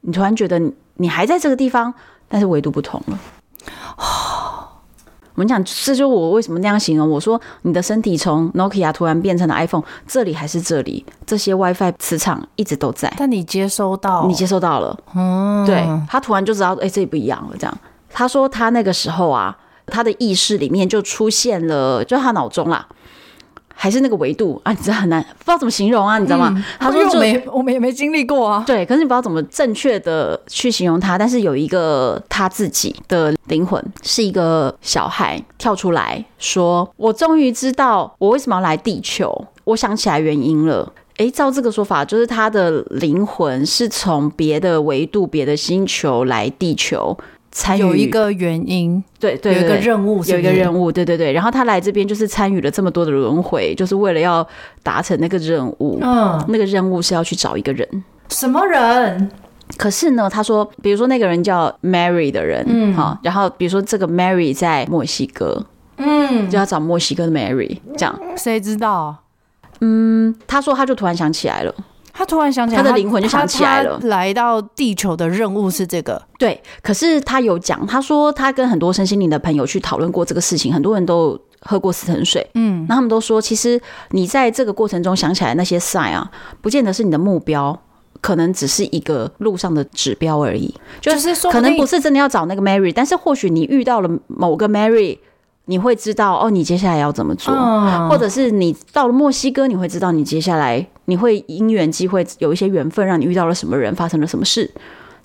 [0.00, 0.60] 你突然觉得
[0.96, 1.02] 你。
[1.02, 1.92] 你还在这个地方，
[2.28, 3.18] 但是维度不同了。
[5.34, 7.10] 我们讲，这就是我为什么那样形容。
[7.10, 13.12] 我说，你的身体从 Nokia 突然变成了 iPhone，这里还是这里，这些 WiFi 磁场一直都在。
[13.16, 14.96] 但你接收到，你接收到了。
[15.14, 17.56] 嗯，对，他突然就知道，哎，这里不一样了。
[17.58, 17.78] 这样，
[18.10, 22.86] 他说他那个时候啊，他的意识里面就出现了，就他脑中啦。
[23.82, 26.52] 还是那个维度啊，你知道很难，不知道怎么形容啊，你知道吗？
[26.54, 28.62] 嗯、他说就，我没，我们也没经历过啊。
[28.64, 31.18] 对，可是你不知道怎么正确的去形容他。
[31.18, 47.16] 但是有一个他自己的灵魂，是一个小孩跳出来说：“我终于知道我为什么要来地球，我想起来原因了。”诶，照这个说法，就是他的灵魂是从别的维度、别的星球来地球。
[47.52, 50.32] 参与有一个原因，对对，对，有一个任务是是？
[50.32, 51.32] 有一个任务，对对对。
[51.32, 54.44] 然后他来这边就是参与了这么多的轮回，就是为了要
[54.82, 55.98] 达成那个任务。
[56.02, 57.86] 嗯，那个任务是要去找一个人，
[58.30, 59.30] 什么人？
[59.76, 65.64] 可是呢，他说，比如说那个人叫 Mary 的人，嗯，好，然后比如说这个 Mary 在墨西哥，
[65.98, 69.16] 嗯，就要找墨西哥的 Mary，这样，谁知道？
[69.80, 71.74] 嗯，他说他就突然想起来了。
[72.12, 73.98] 他突然想起来，他的灵魂就想起来了。
[74.02, 76.62] 来到地球的任务是这个，对。
[76.82, 87.78] 可是他有讲，他说他跟很多身心灵的朋友去讨论过这个事情，很多人都喝过死藤水，嗯，那他们都说，其实你在这个过程中想起来那些 sign 啊，不见得是你的目标，
[88.20, 95.18] 可能只是一个路上的指标而已，就是说，可能不是真的要找那个 Mary，但是或许你遇到了某个 Mary。
[95.66, 104.68] 你会知道哦，你接下来要怎么做，嗯、或者是你到了墨西哥，你会知道你接下来你会因缘机会有一些缘分，让你遇到了什么人，发生了什么事，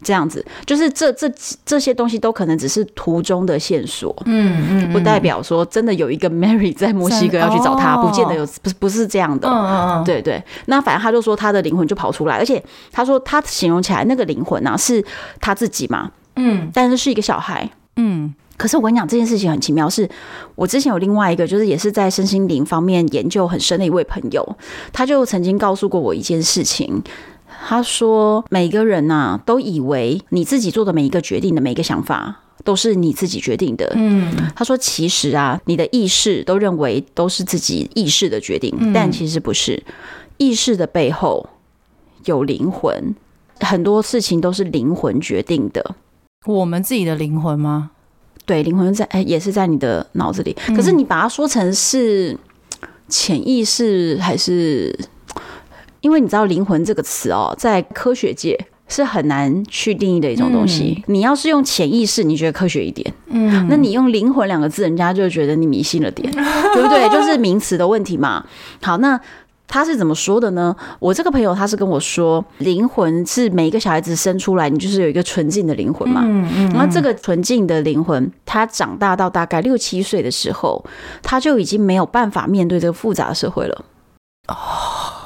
[0.04, 1.28] 这样子，就是这这
[1.66, 4.94] 这些东西都可能只是途中的线索，嗯嗯，嗯。
[4.94, 10.42] 不代表说真的有一个 Mary 在墨西哥要去找他，哦、不见得有，不是不是这样的，对对。
[10.68, 15.04] 那反正他就说他的灵魂就跑出来，而且他说他形容起来那个灵魂啊是
[15.42, 18.36] 他自己嘛，嗯，但是是一个小孩，嗯。
[18.58, 20.10] 可是我跟你讲，这件事情很奇妙，是
[20.56, 24.58] 我之前有另外一个，就是也是在身心灵方面研究很深的一位朋友，
[24.92, 27.04] 他就曾经告诉过我一件事情。
[27.68, 33.92] 他说，每个人呐，都以为你自己做的每一个决定的每一个想法都是你自己决定的。
[33.96, 39.84] 嗯，他说，其实啊，你的意识都认为都是自己意识的决定，但其实不是。
[40.38, 41.50] 意识的背后
[42.26, 43.16] 有灵魂，
[43.60, 45.96] 很多事情都是灵魂决定的。
[46.46, 47.92] 我们自己的灵魂吗？
[48.48, 50.56] 对，灵魂在哎，也是在你的脑子里。
[50.76, 52.36] 可是你把它说成是
[53.10, 54.98] 潜意识，还是？
[56.00, 58.58] 因为你知道“灵魂”这个词哦，在科学界
[58.88, 61.04] 是很难去定义的一种东西。
[61.08, 63.14] 嗯、你要是用潜意识，你觉得科学一点。
[63.28, 66.32] 嗯，那你用“灵魂”两个字，人家就觉得你迷信了点，
[66.74, 67.10] 对不对？
[67.10, 68.46] 就是名词的问题嘛。
[68.82, 69.20] 好，那。
[69.68, 70.76] 他是怎么说的呢？
[71.00, 76.22] 我这个朋友他是跟我说，灵魂是每一个小孩子生出来，你就是有一个纯净的灵魂嘛。
[76.24, 76.70] 嗯嗯。
[76.72, 80.84] 然后这个纯净的灵魂，他长大到大概六七岁的时候，
[81.22, 83.86] 他就已经没有办法面对这个复杂的社会了。
[84.48, 84.56] 哦，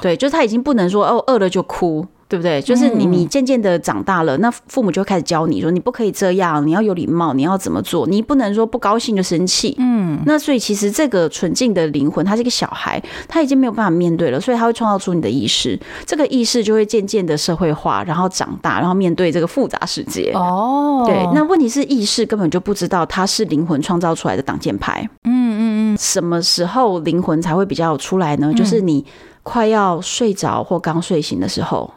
[0.01, 2.61] 对，就是他已经不能说哦饿了就哭，对不对？
[2.61, 9.75] 就是你，你渐渐的长大了，那父母就开始教你说，你不可以这样，你要有礼貌，你要怎么做，你不能说不高兴就生气。
[9.79, 20.31] 嗯，那所以其实这个纯净的灵魂，他是一个小孩，他已经没有办法面对了，所以他会创造出你的意识，这个意识就会渐渐的社会化，然后长大，然后面对这个复杂世界。
[20.33, 25.01] 哦，对，那问题是意识根本就不知道它是灵魂创造出来的挡箭牌。
[25.25, 28.53] 嗯嗯嗯，什么时候灵魂才会比较出来呢？
[28.53, 29.05] 就是你
[29.43, 31.91] 快要睡着或刚睡醒的时候。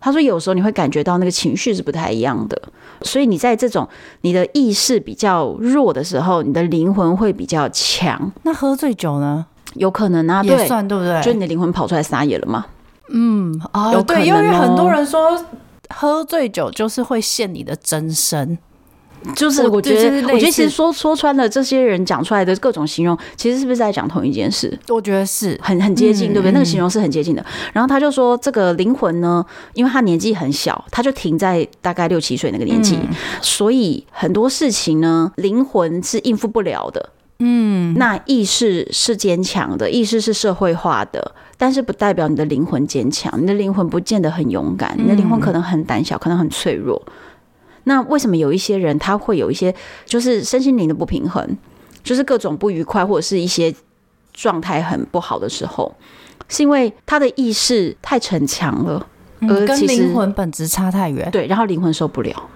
[0.00, 2.60] 他说：“有时候你会感觉到那个情绪是不太一样的，
[3.02, 3.86] 所以你在这种
[4.22, 8.32] 你的意识比较弱的时候，你的灵魂会比较强。
[8.44, 9.44] 那喝醉酒呢？
[9.74, 11.20] 有可能啊，也算对不对？
[11.22, 12.66] 就你的灵魂跑出来撒野了吗？
[13.12, 15.44] 嗯，哦，有可能哦，对，因为很多人说
[15.94, 18.58] 喝醉酒就是会现你的真身。”
[19.36, 24.78] 就是我觉得，我觉得其实说说穿了，这些人讲出来的各种形容，其实是不是在讲同一件事？
[24.88, 26.52] 我觉得是很很接近，对不对？
[26.52, 27.44] 那个形容是很接近的。
[27.72, 32.98] 然后他就说，这个灵魂呢，因为他年纪很小，他就停在大概六七岁那个年纪，
[33.42, 37.10] 所以很多事情呢，灵魂是应付不了的。
[37.42, 47.00] 嗯，那意识是坚强的，意识是社会化的，但是不代表你的灵魂坚强，你的灵魂不见得很勇敢，你的灵魂可能很胆小，可能很脆弱。
[47.90, 49.74] 那为什么有一些人他会有一些
[50.04, 51.44] 就是身心灵的不平衡，
[52.04, 53.74] 就是各种不愉快或者是一些
[54.32, 55.92] 状态很不好的时候，
[56.48, 59.04] 是因为他的意识太逞强了，
[59.40, 61.28] 而跟灵魂本质差太远。
[61.32, 62.50] 对，然后灵魂受不了。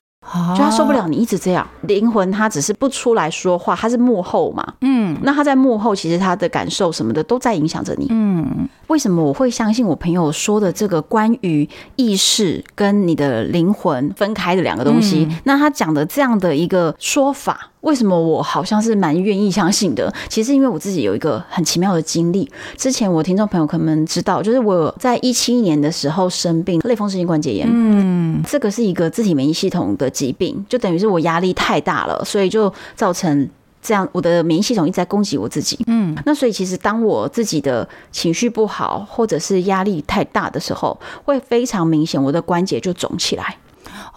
[0.56, 15.28] 就他受不了你一直这样，灵魂他只是不出来说话，他是幕后嘛，嗯，那他在幕后其实他的感受什么的都在影响着你，嗯，为什么我会相信我朋友说的这个关于意识跟你的灵魂分开的两个东西？
[15.44, 17.70] 那他讲的这样的一个说法。
[17.84, 20.12] 为什么我好像是蛮愿意相信的？
[20.28, 22.50] 其实因为我自己有一个很奇妙的经历。
[22.76, 27.68] 之前我听众朋友可能知道，就是我在一七年的时候生病，类风湿性关节炎。
[27.70, 33.48] 嗯，这个是一个自体免疫系统的疾病，就等于是我压力太大了，所以就造成
[33.82, 35.78] 这样，我的免疫系统一直在攻击我自己。
[35.86, 43.58] 嗯，那所以其实当我自己的情绪不好，或者是压力太大的时候，会非常明显，我的关节就肿起来。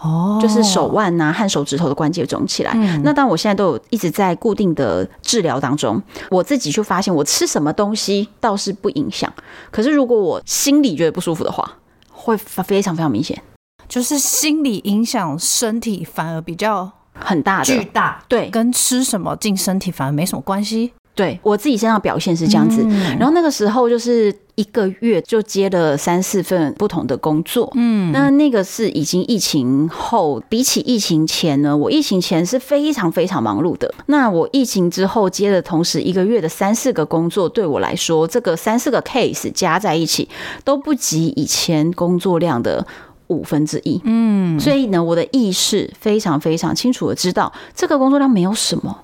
[0.00, 2.72] 哦，就是手腕呐和手指头的关节肿起来。
[2.74, 9.32] 嗯，那当我现在都有一直在固定的治疗当中，我自己就发现，我吃什么东西倒是不影响。
[9.70, 11.68] 可是如果我心里觉得不舒服的话，
[12.12, 13.40] 会非常非常明显。
[13.88, 20.92] 就是心理影响身体反而比较很大的巨大，对，跟吃什么进身体反而没什么关系。
[21.18, 22.80] 对，我自己身上表现是这样子，
[23.18, 33.92] 然后那个时候就是一个月就接了三四份不同的工作，嗯，那那个是已经疫情后，比起疫情前呢，我疫情前是非常非常忙碌的。
[34.06, 40.28] 那我疫情之后接的同时一个月的三四个工作，对我来说，这个三四个 case 加在一起
[40.62, 42.86] 都不及以前工作量的
[43.26, 48.96] 五分之一，嗯，所以呢，我的意识非常非常清楚的知道这个工作量没有什么。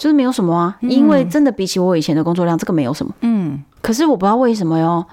[0.00, 3.14] 就是没有什么啊，因为真的比起我以前的工作量，这个没有什么。
[3.20, 5.04] 嗯，可是我不知道为什么哟，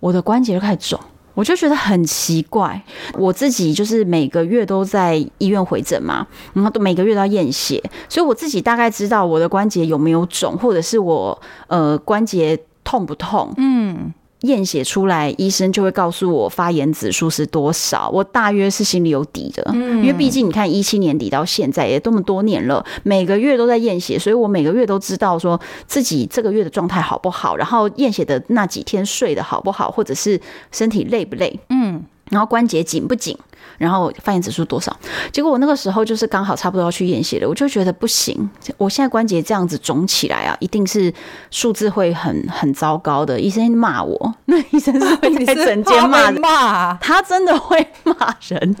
[0.00, 1.00] 我的关节就开始肿，
[1.32, 2.78] 我就觉得很奇怪。
[3.14, 13.50] 我自己就是每个月都在医院回诊嘛，然后都每个月都要验血，所以我自己大概知道我的关节有没有肿，或者是我呃关节痛不痛。
[13.56, 14.12] 嗯。
[14.44, 19.62] 验血出来，医生就会告诉我发炎指数是多少，我大约是心里有底的。
[19.74, 33.36] 嗯，因为毕竟你看，一七年底到现在也这么多年了，每个月都在验血，所以我每个月都知道说自己这个月的状态好不好，然后验血的那几天睡得好不好，或者是身体累不累，嗯，然后关节紧不紧。
[33.76, 34.96] 然后发炎指数多少？
[35.32, 41.12] 结果我那个时候就是刚好差不多要去验血了，我就觉得不行，我现在关节这样子肿起来啊，一定是
[41.50, 43.40] 数字会很很糟糕的。
[43.40, 48.14] 医生骂我，那医生是会在诊间骂 骂，他真的会骂
[48.46, 48.76] 人。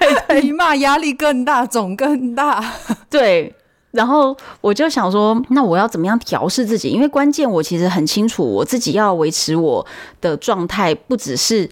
[0.00, 2.64] 对 对，一骂压力更大，肿更大。
[3.08, 3.54] 对，
[3.92, 6.88] 然后我就想说，那我要怎么样调试自己？
[6.88, 9.86] 因为关键我其实很清楚，我自己要维持我
[10.20, 11.70] 的状态，不只是。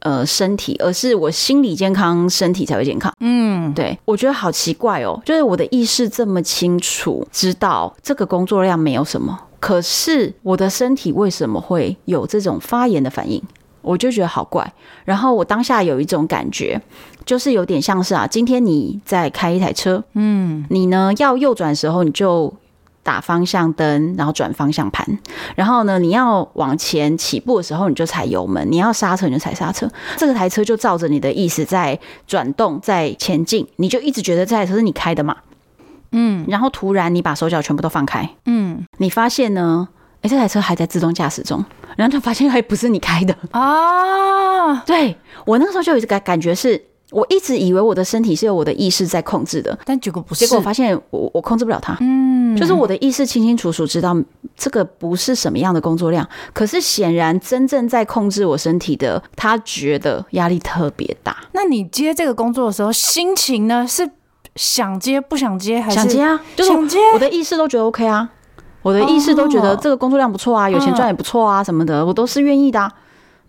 [0.00, 3.12] 呃，身体，而是我心理健康，身体才会健康。
[3.20, 13.42] 嗯，对，我觉得好奇怪哦，就是我的意识这么清楚，知道这个工作量没有什么，可是我的身体为什么会有这种发炎的反应？
[13.82, 14.72] 我就觉得好怪。
[15.04, 16.80] 然后我当下有一种感觉，
[17.24, 22.54] 就是有点像是啊，今天你在开一台车，嗯，你呢要右转的时候，你就。
[23.08, 25.02] 打方向灯，然后转方向盘，
[25.56, 29.90] 然后呢，你要往前起步的时候，你就踩油门；你要刹车，你就踩刹车。
[30.18, 35.34] 这个台车就照着你的意思在转动，在前进，你就一直觉得这台车是你开的嘛，
[36.12, 36.44] 嗯。
[36.48, 39.88] 然后突然你把手脚全部都放开，嗯，你发现呢，
[40.20, 41.64] 哎，这台车还在自动驾驶中，
[41.96, 44.68] 然后他发现还不是你开的啊。
[44.68, 44.82] 啊！
[44.84, 50.40] 对，我那个时候就有一个感觉是，我一直以为我的身体是由我的意识在控制的，但结果不是。
[50.40, 51.96] 结果我发现我我控制不了它。
[52.00, 54.16] 嗯，就是我的意识清清楚楚知道
[54.56, 61.36] 这个不是什么样的工作量，可是显然真正在控制我身体的，他觉得压力特别大。
[61.52, 63.86] 那你接这个工作的时候，心情呢？
[63.86, 64.10] 是
[64.56, 66.40] 想接不想接还是想接啊？
[66.56, 68.28] 就是想接，我的意识都觉得 OK 啊，
[68.82, 72.92] 我的意识都觉得这个工作量不错啊，有钱赚也不错啊，什么的，我都是愿意的啊。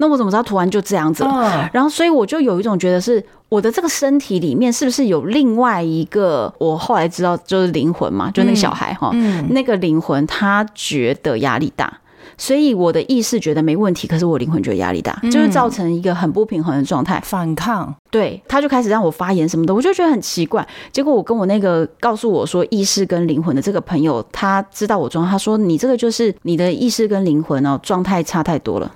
[0.01, 1.69] 那我怎么知道突然就这样子了？
[1.73, 6.53] 然后，所以我就有一种觉得是我的这个身体里面是不是有另外一个？
[6.57, 9.11] 我后来知道就是灵魂嘛，就那个小孩哈，
[9.49, 11.99] 那个灵魂他觉得压力大，
[12.37, 17.93] 所以我的意识觉得没问题，可是我灵魂觉得压力大，就是造成一个很不平衡的状态，反抗。
[18.09, 20.65] 对，他就开始让我发言什么的，我就觉得很奇怪。
[20.93, 28.89] 结果我跟我那个告诉我说意识跟灵魂的这个朋友，他知道我状态，他说你这个就是你的意识跟灵魂哦状态差太多了。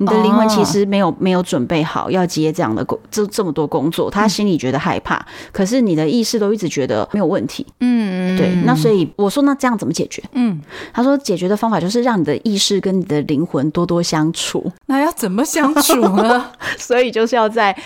[0.00, 5.22] 你的灵魂其实没有没有准备好要接这样的工，这这么多工作，他心里觉得害怕，
[5.52, 7.66] 可是你的意识都一直觉得没有问题。
[7.80, 8.54] 嗯，对。
[8.64, 10.22] 那所以我说，那这样怎么解决？
[10.32, 10.58] 嗯，
[10.94, 14.72] 他说解决的方法就是让你的意识跟你的灵魂多多相处。
[14.86, 16.50] 那要怎么相处呢？
[16.78, 17.76] 所以就是要在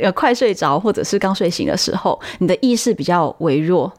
[0.00, 3.92] 呃快睡着或者是刚睡醒的时候，你的意识比较微弱。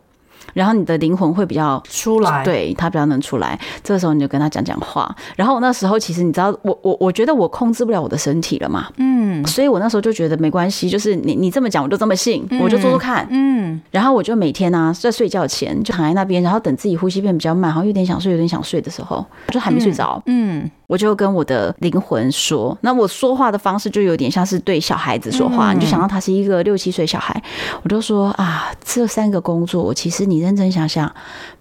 [0.59, 3.57] 然后你的灵魂会比较出来，对，他比较能出来。
[3.81, 5.09] 这个时候你就跟他讲讲话。
[5.37, 13.79] 然后那时候其实你知道，我我我觉得我控制不了我的身体了嘛，嗯，所以我那时候就觉得没关系，就是你你这么讲，我就这么信，嗯、我就做做看，嗯。
[13.91, 20.59] 然后我就每天呢、啊，在睡觉前就躺在那边，然后等自己呼吸变比较慢，然后有点想睡，有点想睡的时候，我就还没睡着，嗯。
[20.63, 20.71] 嗯。
[20.89, 27.39] 我就跟我的灵魂说，那我说话的方式就有点像是对小孩子说话，你就想到他是一个六七岁小孩，
[27.83, 31.11] 我就说啊，这三个工作，其实你认真想想，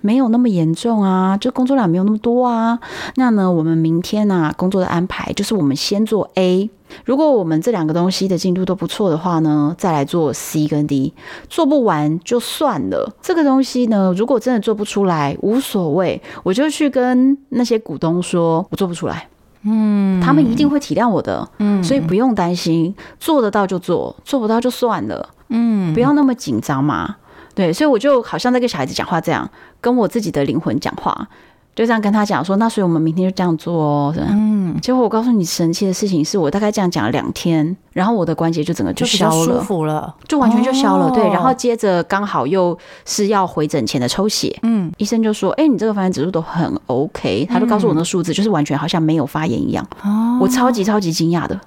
[0.01, 2.79] 没有那么严重啊，就工作量没有那么多啊。
[3.17, 6.71] 那呢，我们明天呢，工作的安排就是我们先做 A。
[7.05, 11.13] 如果我们这两个东西的进度都不错的话呢，再来做 C 跟 D，
[11.49, 13.15] 做不完就算了。
[13.21, 19.29] 这个东西呢，如果真的做不出来，无所谓，我就去跟那些股东说，我做不出来，
[19.65, 27.17] 嗯，他们一定会体谅我的，嗯，所以不用担心，做得到就做，做不到就算了，嗯，不要那么紧张嘛，
[27.59, 29.51] 对，所以我就好像在跟小孩子讲话这样，
[29.81, 31.27] 跟我自己的灵魂讲话。
[31.75, 34.15] 就这样跟他讲说，那所以我们明天就这样做哦。
[34.17, 41.07] 嗯，结果我告诉你，神奇的事情是我大概这样讲了两天，然后我的关节就整个就消了，舒服了，就完全就消了。
[41.07, 49.87] 哦、对，然后接着刚好又是要回诊前的抽血，嗯，医生就说，哎、欸，你这个发炎指数都很 OK，他就告诉我那数字就是完全好像没有发炎一样。
[50.03, 51.61] 哦，我超级超级惊讶的，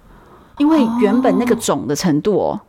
[0.57, 2.59] 因为原本那个肿的程度哦，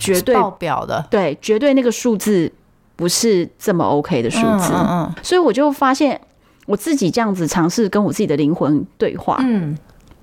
[0.00, 2.50] 绝对爆表的，对，绝对那个数字
[2.96, 6.20] 不是这么 OK 的数字，嗯，嗯，所以我就发现。
[6.66, 9.76] 我自己这样子尝试跟我自己的灵魂对话，嗯，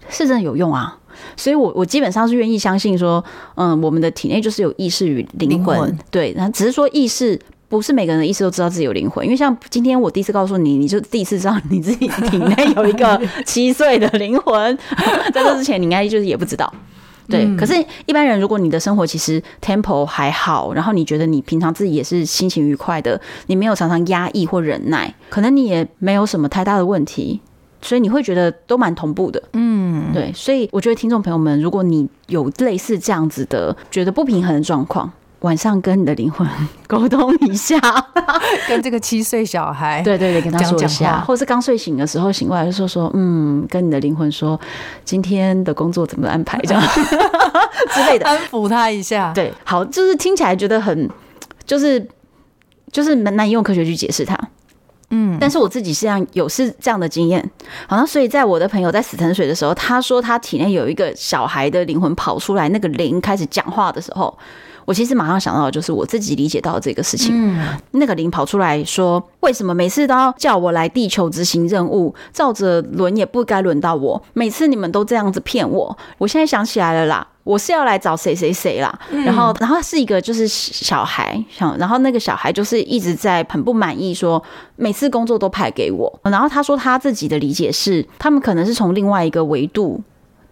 [0.08, 0.98] 是真的有用啊。
[1.36, 3.22] 所以我，我我基本上是愿意相信说，
[3.56, 6.34] 嗯，我们的体内就是有意识与灵魂，对。
[6.38, 14.78] 那只是说意识不是每个人的意识都知道自己有灵魂，因为像今天我第一次告诉你，你就第一次知道你自己体内有一个七岁的灵魂，
[15.34, 16.74] 在这之前你应该就是也不知道。
[17.30, 17.74] 对，可是
[18.06, 27.42] 一般人，如果你的生活其实 tempo 还好，然后你觉得你平常自己也是心情愉快的，你没有常常压抑或忍耐，可能你也没有什么太大的问题，
[27.82, 29.42] 所以你会觉得都蛮同步的。
[29.54, 35.12] 嗯，对，所以我觉得听众朋友们，如果你有类似这样子的觉得不平衡的状况，
[35.42, 36.48] 晚上跟你的灵魂
[36.88, 37.80] 沟通一下，
[38.68, 44.60] 跟这个七岁小孩，对对对，跟他说一下，或是刚睡醒的时候醒过来就说说，嗯，跟你的灵魂说
[45.06, 46.82] 今天的工作怎么安排这样
[47.94, 49.32] 之类的，安抚他一下。
[49.34, 51.08] 对，好，就是听起来觉得很，
[51.66, 52.08] 就是
[52.92, 54.36] 就是难以用科学去解释它。
[55.12, 57.48] 嗯，但是我自己实际上有是这样的经验，
[57.88, 64.36] 好像所以在我的朋友在死沉水的时候，他说他体内有一个小孩的灵魂跑出来，那个灵开始讲话的时候。
[64.88, 67.36] 我其实马上想到的就是我自己理解到的这个事情。
[67.36, 72.16] 嗯，那个灵跑出来说：“为什么每次都要叫我来地球执行任务？
[72.32, 74.24] 照着轮也不该轮到我。
[74.32, 75.98] 每次你们都这样子骗我。
[76.18, 78.98] 我现在想起来了啦，我是要来找谁谁谁啦。
[79.26, 84.42] 然后，然后是一个就是小孩，想，然后那个小孩就是一直在很不满意，说
[84.78, 86.20] 每次工作都派给我。
[86.24, 90.02] 然后他说他自己的理解是，他们可能是从另外一个维度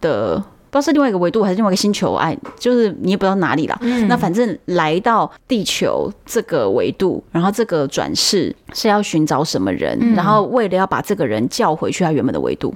[0.01, 0.43] 的。”
[0.75, 3.77] 不知道是另外一个维度还是另外一个星球，哎，就是你也不知道哪里了。
[3.79, 12.75] 嗯，那反正来到地球这个维度，然后这个转世是要寻找什么人，嗯，然后为了要把这个人叫回去他原本的维度。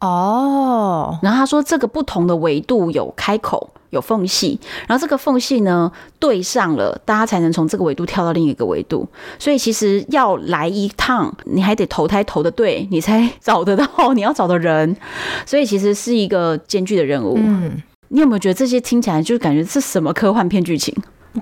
[0.00, 3.70] 哦，然后他说这个不同的维度有开口。
[3.90, 9.06] 有缝隙，然后这个缝隙呢对上了，大家才能从这个维度跳到另一个维度。
[9.38, 14.96] 所以其实要来一趟，你还得投胎投的对，你才 找得到你要找的人。
[15.44, 17.34] 所以其实是一个艰巨的任务。
[17.36, 17.72] 嗯，
[18.08, 20.94] 你有没有觉得这些听起来就感觉是什么科幻片剧情？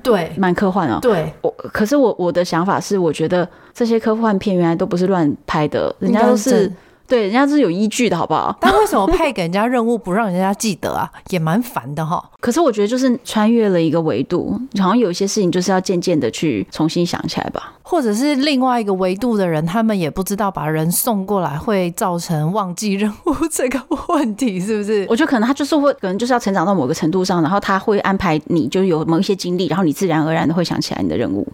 [0.03, 0.99] 对，蛮科幻哦。
[1.01, 6.70] 对，我可是我我的想法是，我觉得这些科幻片原来都不是乱拍的，人家都是。
[7.09, 8.54] 对，人家是有依据的，好不好？
[8.61, 11.11] 但为什么派给人家任务不让人家记得啊？
[11.30, 12.22] 也蛮烦的哈。
[12.38, 17.72] 可是我觉得就是穿越了一个维度，好像有一些事情就是要渐渐的去重新想起来吧。
[17.82, 25.06] 或者是另外一个维度的人，他们也不知道把人送过来会造成忘记任务这个问题，是不是？
[25.09, 31.48] 我觉得可能他就是会，可能就是要成长到某个程度上，然后他会安排你就有某一些经历，然后你自然而然的会想起来你的任务。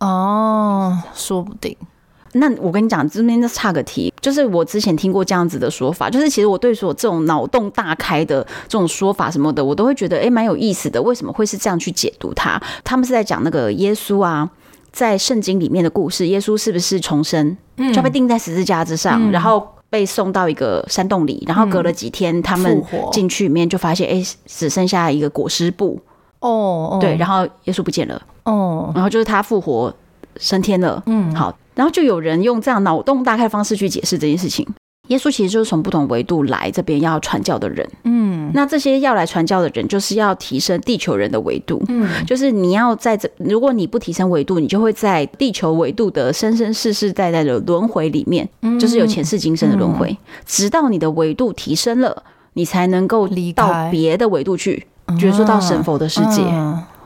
[0.00, 1.76] 哦，说不定。
[2.32, 11.00] 那我跟你讲，这边就差个题，就是我之前听过这样子的说法，就是其实我对所这种脑洞大开的这种说法什么的，我都会觉得诶蛮有意思的。
[11.00, 12.60] 为什么会是这样去解读它？
[12.84, 14.50] 他们是在讲那个耶稣啊，
[14.92, 17.56] 在圣经里面的故事，耶稣是不是重生，
[17.94, 25.98] 就被钉在十字架之上，然后被送到一个山洞里，然后隔了几天，他们进去里面就发现，哎，只剩下一个裹尸布。
[26.40, 28.20] 哦，对，然后耶稣不见了。
[28.44, 29.92] 哦，然后就是他复活
[30.36, 31.56] 升天了，嗯，好。
[31.76, 34.66] 然后就有人用这样脑洞大开的方式去解释这件事情。
[35.08, 48.48] 耶稣其实就是从不同维度来这边要传教的人，嗯，那这些要来传教的人，就是要提升地球人的维度，嗯，就是你要在这，如果你不提升维度，你就会在地球维度的生生世世代代的轮回里面，
[48.80, 52.24] 就是有前世今生的轮回，直到你的维度提升了，
[52.54, 56.42] 你才能够到别的维度去，比如说到神佛的世界。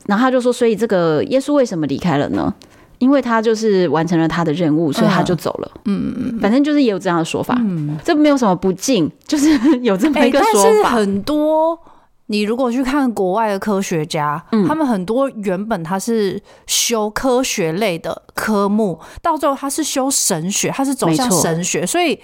[0.06, 2.52] 然后他就说，所以这个耶稣为什么离开了呢？
[3.00, 5.70] 因为他就是完成了他的任务，所以他就走了。
[5.86, 7.56] 嗯嗯，反正就是也有这样的说法。
[7.58, 9.48] 嗯，这没有什么不敬， 就是
[9.80, 10.60] 有这么一个说法。
[10.60, 11.78] 欸、但是很多，
[12.26, 21.86] 你如果去看国外的科学家，嗯，他们很多原本他是修科学类的科目，到最后他是修神学，他是走向神学。
[21.86, 22.20] 所以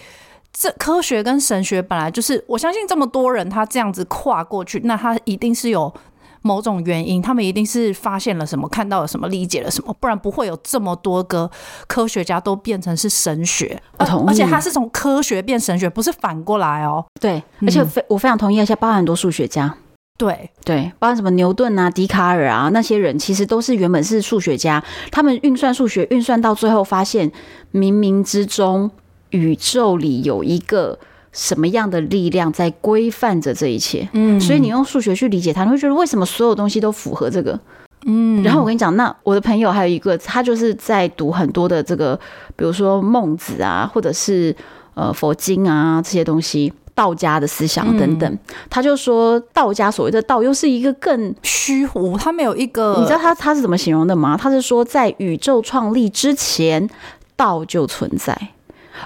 [0.52, 5.90] 这科学跟神学本来就是，我相信这么多人他这样子跨过去，那他一定是有。
[6.46, 11.50] 某种原因，他们一定是发现了什么，看到了什么，理解了什么，不然不会有这么多个
[11.88, 13.82] 科学家都变成是神学。
[13.98, 17.04] 我同意，而且他是从科学变神学，不是反过来哦。
[17.20, 19.74] 对，而且非我非常同意，而且包含很多数学家。
[20.16, 27.30] 对对，包含什么牛顿啊、笛卡尔啊那些人，其实都是原本是数学家，他们运算数学运算到最后，发现
[27.74, 28.90] 冥冥之中
[29.30, 30.98] 宇宙里有一个。
[31.36, 34.08] 什么样的力量在规范着这一切？
[34.14, 37.60] 嗯，所以你用数学去理解它，你会觉得为什么所有东西都符合这个？
[38.06, 42.18] 嗯，然后我跟你讲，那我的朋友还有一个，他就是在读很多的这个，
[42.56, 44.56] 比如说孟子啊，或者是
[44.94, 48.38] 呃佛经啊这些东西，道家的思想等等。
[48.70, 54.38] 他就说，道家所谓的道又是一个更虚无，他没有一个，你知道他他是怎么形容的吗？
[54.40, 56.88] 他是说，在宇宙创立之前，
[57.36, 58.50] 道就存在。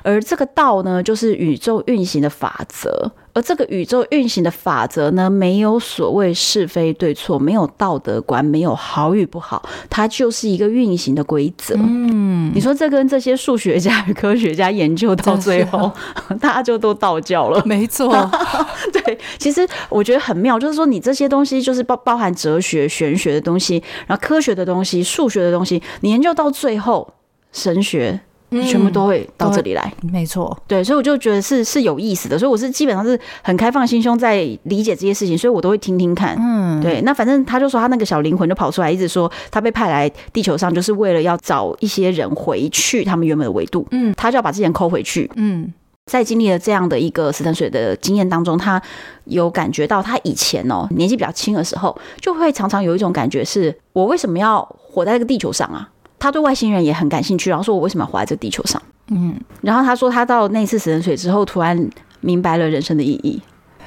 [0.02, 3.10] 而这个道呢，就是宇宙运行的法则。
[3.32, 11.76] 而这个宇宙运行的法则呢，没有所谓是非对错，没有道德观，没有好与不好，它就是一个运行的规则。
[11.78, 15.92] 嗯，你说这跟这些数学家与科学家研究到最后，
[16.40, 17.62] 大家就都道教了。
[17.64, 18.12] 没错，
[18.92, 27.14] 对，其实我觉得很妙，就是说你这些东西就是包包含哲学、玄学的东西，然后科学的东西、数学的东西，你研究到最后，
[27.52, 28.22] 神学。
[28.50, 45.72] 全部都会到这里来，没错，对，所以我就觉得是是有意思的，所以我是基本上是很开放心胸在理解这些事情，所以我都会听听看，嗯，对，那反正他就说他那个小灵魂就跑出来，一直说他被派来地球上，就是为了要找一些人回去他们原本的维度，嗯，他就要把这些人抠回去，嗯，
[46.06, 48.82] 在经历了这样的一个死藤水的经验当中，他
[49.26, 55.88] 有感觉到他以前哦年纪比较轻的时候，就会常常有一种感觉是，我为什么要活在这个地球上啊？
[56.20, 58.80] 他对外星人也很感兴趣，然后说我为什么要活在这个地球上？
[59.08, 61.90] 嗯，然后他说他到那次死人水之后，突然
[62.20, 63.42] 明白了人生的意义。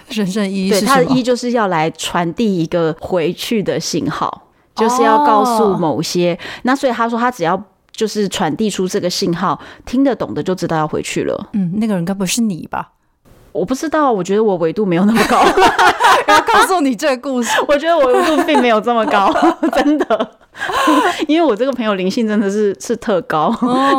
[0.09, 0.69] 人生意义？
[0.69, 6.33] 对，他的意义就是要来传递一个回去的信号，就是要告诉某些。
[6.33, 11.49] 哦、那所以他说他只要就是传递出这个信号，听得懂的就知道要回去了。
[11.53, 12.91] 嗯，那个人该不会是你吧？
[13.53, 15.39] 我不知道，我觉得我维度没有那么高。
[16.53, 19.33] 要告诉你这个故事， 我觉得我温度并没有这么高，
[19.75, 20.31] 真的。
[21.27, 23.47] 因为我这个朋友灵性真的是是特高，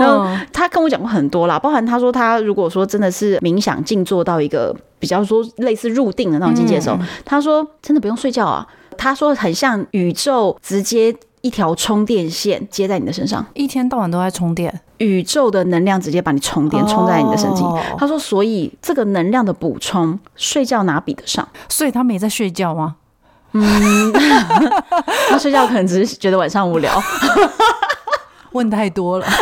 [0.00, 8.64] 然后他跟我讲过很多啦，包含他说他如果说真的是冥想静坐到一个比较说类似入定的那种境界的时候，他说真的不用睡觉啊，
[8.96, 11.14] 他说很像宇宙直接。
[11.44, 17.60] 一条充电线接在你的身上，一天到晚都在充电，宇宙的能量直接把你充电，充在你的身体。
[17.62, 17.78] Oh.
[17.98, 21.46] 他说，所以这个能量的补充，睡觉哪比得上？
[21.68, 22.96] 所以他没在睡觉吗？
[23.52, 24.10] 嗯，
[25.28, 26.90] 他睡觉可能只是觉得晚上无聊。
[28.54, 29.26] 问太多了。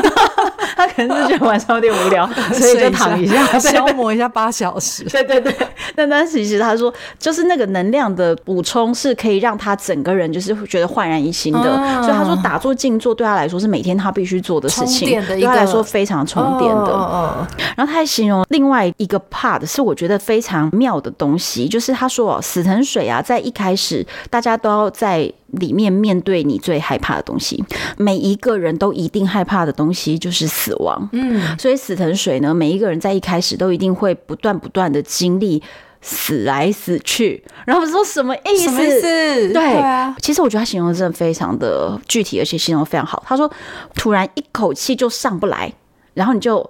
[0.75, 5.05] 他可能是觉得晚上有点无聊， 所以就躺一下， 消磨一下八小时。
[5.05, 5.55] 对对对，
[5.95, 11.61] 但但其实他说，就是那个能量的补充是可以让他整个人就是觉得焕然一新的。
[11.61, 16.93] 嗯、所以他说，打坐静坐对他来说是每天他必须做的事情，对他来说非常充电的。
[16.93, 17.47] 哦、
[17.77, 25.31] 然后他还形容另外一个 part 是我觉得非常妙的东西，就是他说死藤水啊，在一开始大家都要在。
[25.53, 27.65] 里面面对你最害怕的东西，
[27.97, 31.09] 每一个人都一定害怕的东西就是死亡。
[31.13, 35.63] 嗯，所以死藤水呢，每一个人在一开始都一定会不断不断的经历
[36.01, 37.45] 死来死去。
[37.67, 38.65] 然后说什么意思？
[38.65, 39.01] 什么意思？
[39.03, 40.17] 对，对啊。
[40.21, 43.23] 其实我觉得他形容的真的非常的具体，而且形容的非常好。
[43.27, 43.51] 他说，
[43.95, 45.73] 突然一口气就上不来，
[46.15, 46.69] 然后你就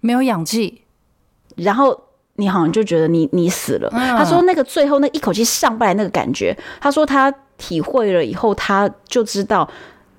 [0.00, 0.82] 没有氧气，
[1.56, 2.05] 然后
[2.36, 3.90] 你好像就觉得你你死了。
[3.90, 7.32] 他说那个最后那一口气上不来那个感觉，他说他。
[7.58, 9.66] 体会了以后，他就知道，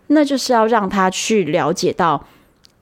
[0.07, 2.19] 那就是要让他去了解到，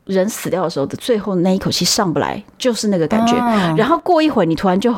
[0.05, 3.35] 人死掉的时候的最后那一口气上不来，就是那个感觉。
[3.75, 4.95] 然后过一会儿，你突然就，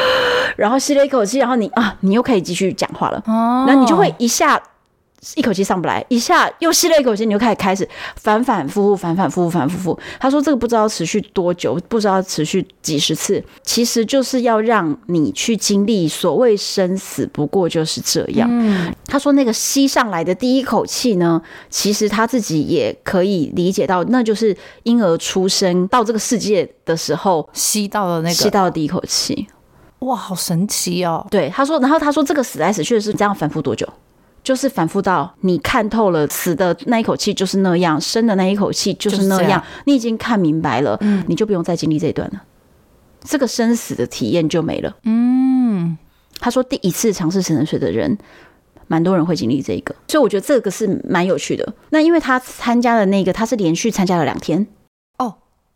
[0.56, 3.22] 然后吸了一口气，然后你啊，你又可以继续讲话了。
[3.66, 4.58] 那你就会一下。
[5.36, 9.98] 一口气上不来，一下又吸了一口气，你就开始开始反反复复，反反复复，反复复。
[10.20, 18.48] 他说这个不知道持续多久，不知道持续几十次，其实就是要让你去经历所谓生死，不过就是这样。
[18.50, 29.46] 嗯，他说那个吸上来的第一口气呢，其实他自己也可以理解到，那就是婴儿出生到这个世界的时候吸到的那个吸到的第一口气。
[30.00, 31.26] 哇，好神奇哦！
[31.30, 33.88] 对，他说，然后他说这个死来死去的是这样反复多久？
[34.44, 42.42] 就是反复到你看透了，死的那一口气就是那样，生的那一口气就是那样，你已经看明白了，嗯，你就不用再经历这一段了，
[43.24, 44.94] 这个生死的体验就没了。
[45.04, 45.96] 嗯，
[46.38, 48.18] 他说第一次尝试死藤水的人，
[48.86, 51.72] 蛮多人会经历这个，所以我觉得这个是蛮有趣的。
[51.88, 54.66] 那因为他参加的那个，他是连续参加了两天。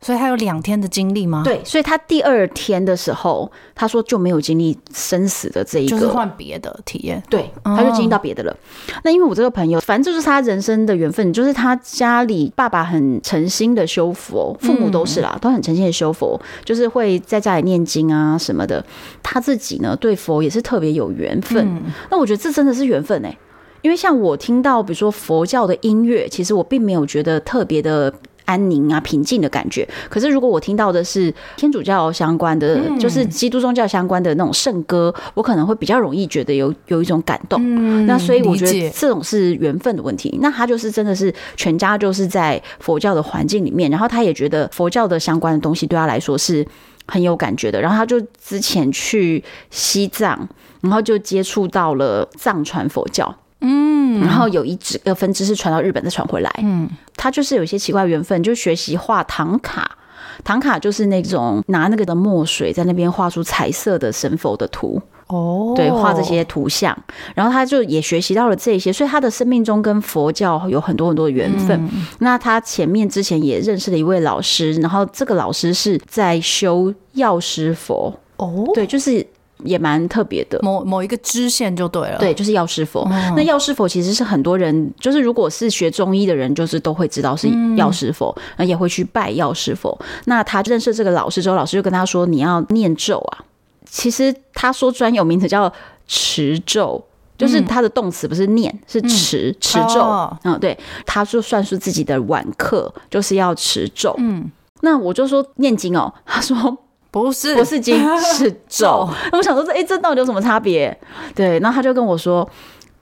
[0.00, 1.42] 所以他有两天的经历吗？
[1.44, 7.20] 对，所以他第二天的时候，他说就没有经历生死的这一个，就是换别的体验。
[7.28, 8.52] 对，他就经历到别的了。
[8.52, 8.56] 哦。
[9.02, 18.84] 那因为我这个朋友，反正就是他人生的缘分，就是他家里爸爸很诚心的修佛，父母都是啦，都很诚心的修佛，就是会在家里念经啊什么的。
[19.20, 21.66] 他自己呢，对佛也是特别有缘分。
[21.66, 21.92] 嗯。
[22.08, 23.36] 那我觉得这真的是缘分哎，
[23.82, 28.14] 因为像我听到比如说佛教的音乐，其实我并没有觉得特别的。
[28.48, 29.86] 安宁啊，平静的感觉。
[30.08, 37.60] 可是如果我听到的是天主教相关的，嗯、就是基督宗教相关的那种圣歌，我可能会比较容易觉得有有一种感动。
[37.62, 40.38] 嗯、那所以我觉得这种是缘分的问题。
[40.40, 46.66] 那他就是真的是全家就是在佛教的环境里面，然后他也觉得佛教的相关的东西对他来说是
[47.06, 47.78] 很有感觉的。
[47.78, 50.48] 然后他就之前去西藏，
[50.80, 53.36] 然后就接触到了藏传佛教。
[53.60, 56.50] 嗯，然后有一支个分支是传到日本再传回来。
[56.62, 59.96] 嗯，他就是有一些奇怪缘分，就学习画唐卡。
[60.44, 65.02] 唐卡就是那种拿那个的墨水在那边画出彩色的神佛的图。
[65.26, 66.96] 哦，对，画这些图像。
[67.34, 71.76] 然后他就也学习到了这些，所以他的生命中跟佛教有很多很多的缘分。
[71.92, 78.14] 嗯、那他前面之前也认识了一位老师，然后这个老师是在修药师佛。
[78.36, 79.26] 哦，对，就是。
[79.64, 83.06] 也蛮特别的，某某一个支线就对了，对，就是药师佛。
[83.10, 89.98] 嗯、那药师佛其实是很多人，就是如果是学中医的人，就是都会知道是药师佛，那、嗯、也会去拜药师佛。
[90.26, 93.44] 那他认识这个老师之后，老师就跟他说：“你要念咒啊。”
[93.84, 95.72] 其实他说专有名词叫
[96.06, 97.04] 持咒，
[97.36, 100.00] 就是他的动词不是念，是持持咒。
[100.44, 104.14] 嗯，哦、对，他就算是自己的晚课，就是要持咒。
[104.18, 104.50] 嗯，
[104.82, 106.78] 那我就说念经哦，他说。
[107.10, 109.08] 不是，不是金，是咒。
[109.32, 110.96] 那 我想说，这哎，这到底有什么差别？
[111.34, 112.48] 对，然后他就跟我说，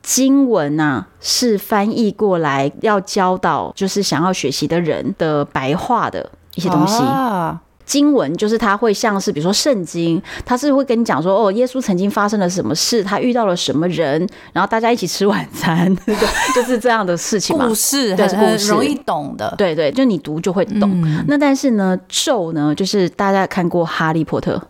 [0.02, 7.02] 经文啊是翻译过来要教导，就是想要学习的人的白话的一些东西。
[7.02, 15.96] 啊经文就是它会像是比如说圣经，它是会跟你讲说哦，耶稣曾经发生了什么事，他遇到了什么人，然后大家一起吃晚餐，
[16.54, 17.68] 就是这样的事情嘛。
[17.68, 19.54] 故事，对，是故事，容易懂的。
[19.56, 20.90] 对对，就你读就会懂。
[21.04, 24.54] 嗯、那但是呢，咒呢，就是大家看过《哈利波特》，《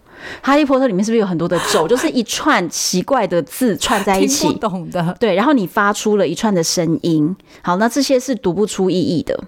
[0.42, 5.16] 哈利波特》里面是不是有很多的咒，就是一串奇怪的字串在一起，懂的。
[5.18, 9.38] 对，然后你发出了一串的声音，好，那这些是读不出意义的。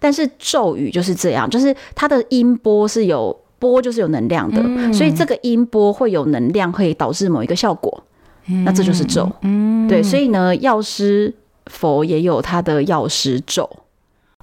[0.00, 8.02] 但是咒语就是这样，就是它的音波是有波，就是有能量的，嗯、所以这个音波会有能量，会导致某一个效果，
[8.48, 9.30] 嗯、那这就是咒。
[9.42, 11.32] 嗯，对，所以呢，药师
[11.66, 13.68] 佛也有他的药师咒。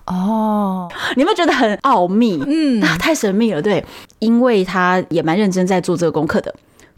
[0.05, 2.43] 哦，你有没有觉得很奥秘？
[2.45, 3.61] 嗯， 太神秘了。
[3.61, 3.81] 对，
[4.19, 6.53] 因为他也蛮认真在做这个功课的。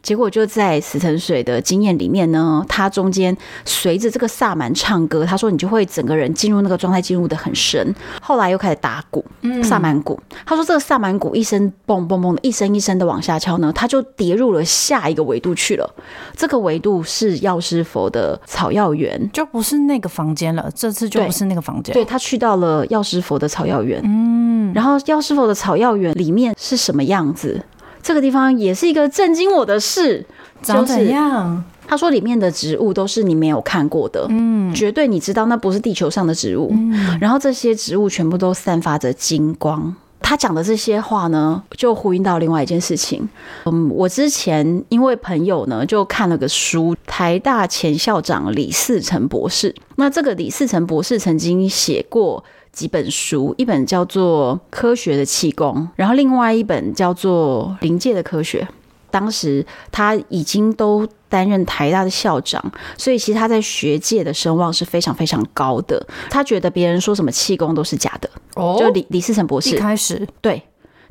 [0.05, 3.35] 结果就在死藤水的经验里面呢，他中间
[3.65, 7.91] 随着这个萨满唱歌，他说你就会整个人进入那个状态，进入的很深。
[8.21, 9.25] 后来又开始打鼓，
[9.63, 10.21] 萨满鼓。
[10.45, 15.91] 他说这个萨满鼓一声嘣嘣嘣的，一声一声的往下敲呢，他就跌入了下一个维度去了。
[16.37, 20.69] 这个维度是药师佛的草药园，就不是那个房间了。
[20.75, 23.99] 这次就不是那个房间，对，他去到了药师佛的草药园。
[24.05, 27.59] 嗯，然后药师佛的草药园里面是什么样子？
[28.05, 30.23] 这个地方也是一个震惊我的事，
[30.61, 31.63] 长怎样？
[31.87, 39.95] 他说里面的植物都是你没有看过的，嗯，绝对你知道那不是地球上的植物，嗯，然后这些植物全部都散发着金光。
[40.21, 43.27] 他讲的这些话呢，就呼应到另外一件事情。
[43.65, 49.73] 嗯，我之前因为朋友呢，就看了个书，台大前校长李嗣成博士。
[49.95, 52.43] 那这个李嗣成博士曾经写过。
[52.75, 58.61] 几本书，一本叫做《科学的气功》，然后另外一本叫做《临界的科学》。
[59.09, 62.61] 当时他已经都担任台大的校长，
[62.97, 66.05] 所以其实他在学界的声望是非常非常高的。
[66.29, 68.29] 他觉得别人说什么气功都是假的。
[68.55, 70.61] 哦，就李李思成博士一开始对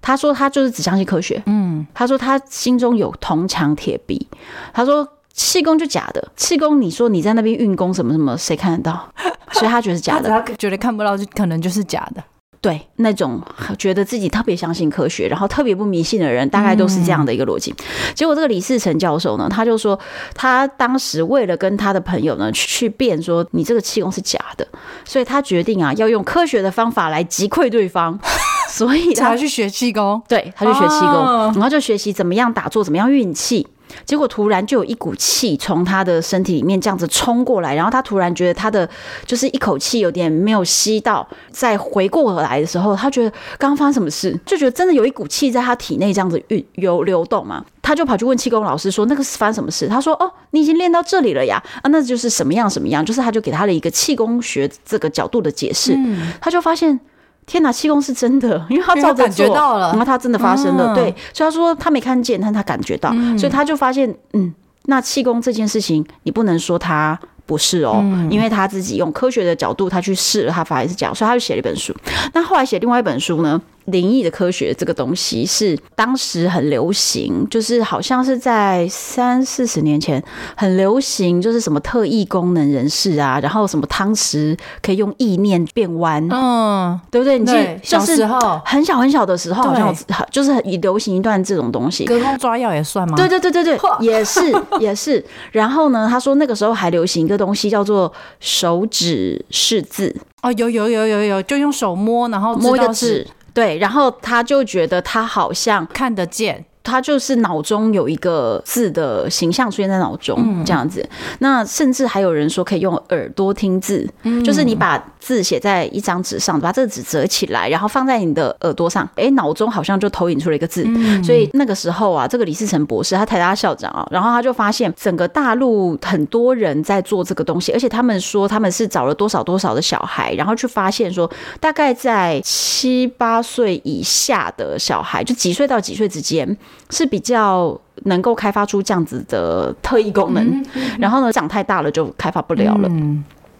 [0.02, 1.42] 他说，他就是只相信科学。
[1.46, 4.28] 嗯，他说他心中有铜墙铁壁。
[4.74, 5.08] 他说。
[5.34, 9.12] 气功就假的，气功你说你在那边运功什么什么，谁看得到？
[9.52, 12.22] 所以他觉得是假的，他觉得看不到，就可能就是假的。
[12.60, 13.38] 对，那种
[13.78, 17.70] 觉得自己特别相信科学，然后特别不迷信的人，大概都是这样的一个逻辑。
[17.72, 19.98] 嗯、结果这个李世成教授呢，他就说
[20.34, 24.66] 他当时为了跟他的朋友呢去辩说你这个气功是假的，
[25.04, 28.18] 所以他决定啊要用科学的方法来击溃对方，
[28.70, 30.22] 所以他去学气功。
[30.26, 33.66] 对，他去学气功，哦、然后就学习怎么样打坐，怎么样运气。
[34.04, 38.88] 结果突然就有一股气从他的身体里面这样子冲过来，然后他突然觉得他的
[39.26, 55.96] 就是一口气有点没有吸到，再回过来的时候，他觉得刚刚发生什么事，就觉得真的有一股气在他体内这样子运流流动嘛，他就跑去问气功老师说：“那个是发生什么事？”他说：“哦，你已经练到这里了呀，啊，那就是什么样什么样，就是他就给他了一个气功学这个角度的解释，
[56.40, 56.98] 他就发现。”
[57.46, 64.52] 天哪，气功是真的， 因为他照着做，然后他真的发生了，对，所以他说他没看见，但他感觉到，所以他就发现，嗯，
[64.84, 71.94] 那气功这件事情，你不能说他不是哦，因为他自己用科学的角度，他去试了，他发现是这样，所以他就写了一本书。
[72.32, 73.60] 那后来写另外一本书呢？
[73.88, 80.24] 灵异的科学这个东西是当时很流行，就是好像是在三四十年前
[80.56, 87.38] 很流行，就是什么特异功能人士啊，然后什么汤匙可以用意念变弯，嗯，对不对？
[87.38, 89.94] 你记得小时候很小很小的时候，好像
[90.30, 93.14] 就是很流行一段这种东西，隔空抓药也算吗？
[93.18, 94.40] 对对对对对，也是
[94.80, 95.22] 也是。
[95.52, 103.26] 然后呢，他说那个时候还流行一个东西叫做手指识字哦，有有有有有，就用手摸，然后摸一个字。
[103.52, 106.64] 对，然后他就觉得他好像看得见。
[106.84, 111.00] 他就是脑中有一个字的形象出现在脑中，这样子。
[111.00, 120.84] 嗯、那甚至还有人说可以用耳朵听字，嗯、就是你把字写在一张纸上，把这个纸折起来，然后放在你的耳朵上，哎，脑中好像就投影出了一个字。
[120.86, 136.54] 嗯、所以那个时候啊，这个李世成博士，他台大校长啊，然后他就发现整个大陆很多人在做这个东西，而且他们说他们是找了多少多少的小孩，然后去发现说，大概在七八岁以下的小孩，就几岁到几岁之间。
[136.90, 140.64] 是比较能够开发出这样子的特异功能，
[140.98, 142.90] 然后呢，长太大了就开发不了了。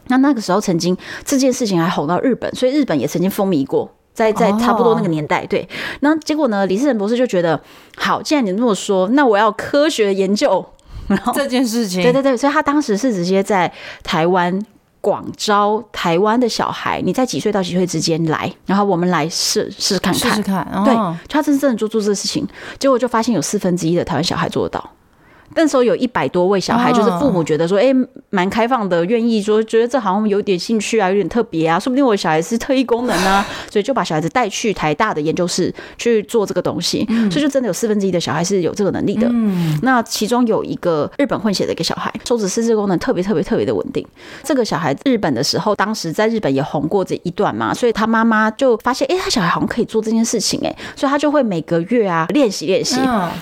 [0.08, 5.46] 那那个时候曾经这件事情还红到日本，所以日本也曾经风靡过，在在差不多那个年代。
[5.46, 5.68] 对，
[6.00, 7.60] 那结果呢，李世仁博士就觉得，
[7.96, 10.64] 好，既然你这么说，那我要科学研究
[11.32, 12.02] 这件事情。
[12.02, 14.60] 对对对，所以他当时是直接在台湾。
[15.04, 20.66] 广招台湾的小孩，你在几岁到几岁之间来，然后我们来试试看看，试试看。
[20.72, 20.94] 哦、对，
[21.28, 22.48] 他真正的做做这个事情，
[22.78, 24.90] 结果就发现有四分之一的台湾小孩做得到。
[25.54, 27.94] 那时候有一百多位小孩，就是父母觉得说，哎、欸，
[28.30, 39.28] 蛮开放的，愿意说，觉得这好像有点兴趣啊，有点特别啊，说不定我小孩是特异功能啊， 所以就把小孩子带去台大的研究室去做这个东西，所以就真的有四分之一的小孩是有这个能力的。
[39.30, 39.78] 嗯。
[39.82, 44.06] 那其中有一个日本混血的一个小孩，手指识字功能特别特别特别的稳定。
[44.42, 52.98] 这个小孩日本的时候，当时在日本也红过这一段嘛，所以他妈妈就发现，哎、欸，他小孩好像可以做这件事情、欸，哎，所以他就会每个月啊练习练习，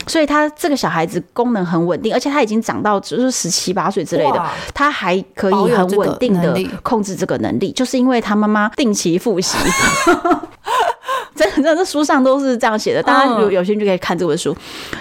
[0.07, 2.13] 所以他这个小孩子功能很稳定。
[2.13, 4.45] 而且他已经长到就是十七八岁之类的，
[4.75, 9.57] 他还可以很稳定的控制这个能力，就是因为他妈妈定期复习。
[11.35, 13.03] 真的，真的，书上都是这样写的。
[13.03, 14.55] 大家有有兴趣可以看这本书。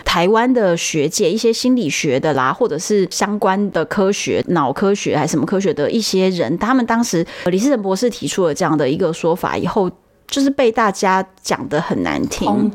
[0.05, 9.91] 台湾的学界，一些心理学的啦，或者是相关的科学、脑科学还是什么科学的一些人，他们当时李世仁博士提出了这样的一个说法以后，
[10.25, 12.71] 就是被大家讲得很难听。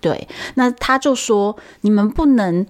[0.00, 2.66] 对，那他就说你们不能。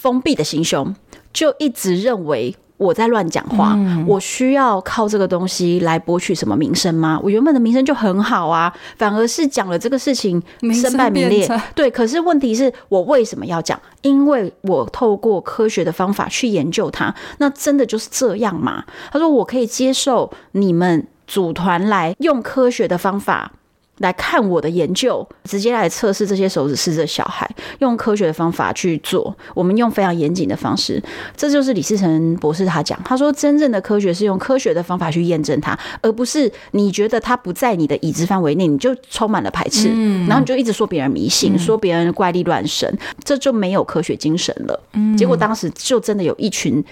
[0.00, 0.94] 封闭的心胸，
[1.32, 2.54] 就一直认为。
[2.80, 7.20] 我在乱讲话，嗯，我需要靠这个东西来博取什么名声吗？
[7.22, 10.42] 我原本的名声就很好啊，反而是讲了这个事情，
[10.72, 11.46] 身败名裂。
[11.74, 13.78] 对，可是问题是我为什么要讲？
[14.00, 18.82] 因为我透过科学的方法去研究它，那真的就是这样吗？
[19.12, 23.52] 他说我可以接受你们组团来用科学的方法。
[24.00, 27.48] 来看我的研究，直接来测试这些手指试着小孩，
[27.80, 29.34] 用科学的方法去做。
[29.54, 31.02] 我们用非常严谨的方式，
[31.36, 44.82] 这就是李世成博士他讲，他说真正的科学是用科学的方法去验证它，而不是你觉得它不在你的已知范围内，你就充满了排斥，嗯然后你就一直说别人迷信，说别人怪力乱神，这就没有科学精神了。
[44.94, 46.82] 嗯结果当时就真的有一群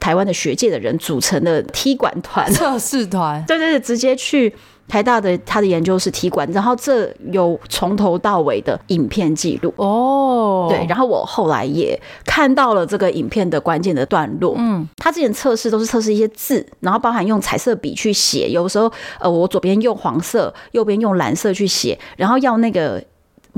[0.00, 4.52] 台湾的学界的人组成的踢馆团、测试团，对对对，直接去。
[4.88, 9.72] 台大的他的研究是踢馆，然后这有从头到尾的影片记录。
[9.76, 23.02] 哦，对，然后我后来也看到了这个影片的关键的段落，嗯，他之前测试都是测试一些字，然后包含用彩色笔去写，有时候呃我左边用黄色，右边用蓝色去写，然后要那个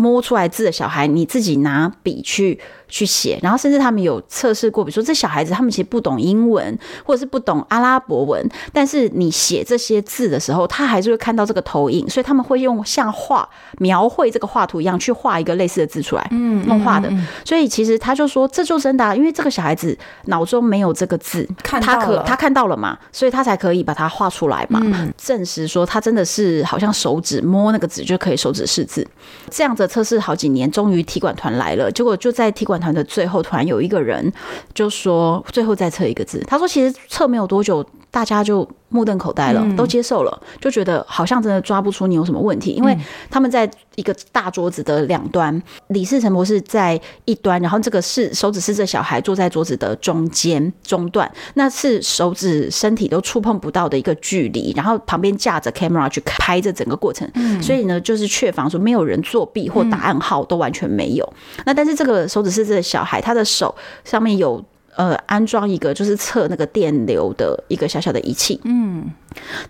[0.00, 2.58] 摸出来字的小孩，你自己拿笔去。
[2.92, 13.48] 去写，然后甚至他们有测试过，比如说这小孩子他们其实不懂英文，或者是不懂阿拉伯文，但是你写这些字的时候，他还是会看到这个投影，所以他们会用像画
[13.78, 17.08] 描绘这个画图一样去画一个类似的字出来，嗯，用画的。
[17.44, 24.80] 所以其实他就说，这就真的，因为这个小孩子脑中没有这个字，看他可他看到了嘛，所以他才可以把它画出来嘛，
[25.16, 29.06] 证实说他真的是好像手指摸那个纸就可以手指识字，
[29.48, 34.32] 这样子测试好几年，终于踢馆团来了，结果就在踢馆团的最后，突然有一个人
[34.72, 42.96] 就说：“最后再测一个字。”他说：“其实测没有多久，大家就目瞪口呆了，都接受了，就觉得好像真的抓不出你有什么问题，因为
[43.30, 57.30] 他们在一个大桌子的两端，李世成博士在一端，然后这个是手指是这小孩坐在桌子的中间中段，那是手指身体都触碰不到的一个距离，然后旁边架着 camera 去拍这整个过程，
[57.62, 61.32] 所以呢，就是确防说没有人作弊或打暗号都完全没有。
[61.64, 63.72] 那但是这个手指是这个小孩，他的手
[64.04, 64.64] 上面有。
[65.00, 68.60] 呃，安装一个就是测那个电流的一个小小的仪器。
[68.64, 69.10] 嗯，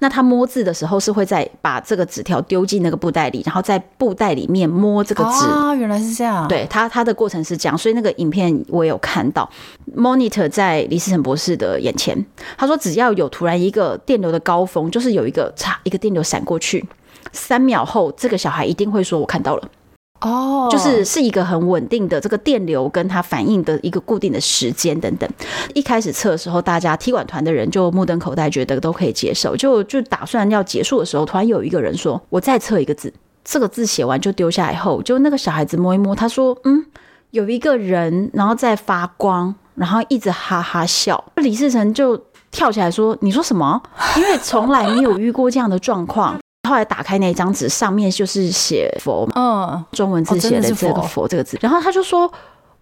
[0.00, 5.46] 那他摸字的时候是会在把这个纸条丢进那个布袋里，然后在布袋里面摸这个纸。
[5.46, 6.48] 啊，原来是这样。
[6.48, 9.48] 对他，他的过程是这样，所以那个影片我有看到
[9.96, 12.26] ，monitor 在李思成博士的眼前。
[12.58, 16.84] 他说，只要有突然一个电流的高峰，就是有一个差一个电流闪过去，
[17.30, 19.68] 三秒后，这个小孩一定会说：“我看到了。”
[20.20, 25.28] 哦，就是是一个很稳定的这个电流跟它反应的一个固定的时间等等。
[25.74, 29.56] 一开始测的时候，大家踢馆团的人就目瞪口呆，觉得都可以接受。
[29.56, 33.12] 就就打算要结束的时候，突然有一个人说：“我再测一个字。”
[33.42, 36.84] 这个字写完就丢下来后，就那个小孩子摸一摸，他说：“嗯，
[37.30, 43.80] 有一个人，然后在发光，然后一直哈哈笑。”李世成就跳起来说：“你说什么？
[44.18, 46.38] 因为从来没有遇过这样的状况。”
[46.70, 51.58] 后来打开那张纸，上面就是写佛嘛，嗯，中文字写的这个“佛”这个字。
[51.60, 52.32] 然后他就说：“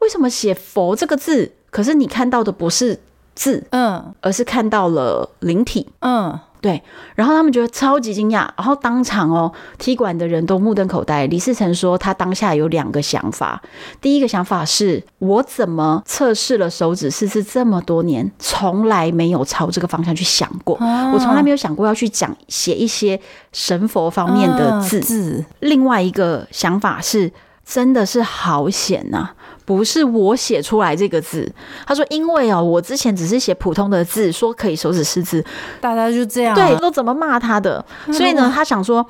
[0.01, 1.51] 为什么写‘佛’这个字？
[1.70, 3.01] 可是你看到的不是
[3.34, 6.83] 字，嗯，而是看到了灵体，嗯。”对，
[7.15, 11.27] 然后他们觉得超级惊讶，然后当场哦，踢馆的人都目瞪口呆。
[11.27, 13.63] 李世成说，他当下有两个想法，
[14.01, 23.21] 第一个想法是我怎么测试了手指试试这么多年，从来没有朝这个方向去想过，啊、我从来没有想过要去讲写一些
[23.53, 24.99] 神佛方面的字。
[24.99, 27.33] 啊、字另外一个想法是，
[27.65, 29.35] 真的是好险呐、啊。
[29.69, 31.47] 不是我写出来这个字，
[31.87, 35.45] 他说，因为哦，我之前只是写普通的字，说可以手指识字，
[35.79, 37.85] 大家就这样，对，都怎么骂他的？
[38.11, 39.07] 所以呢，他想说，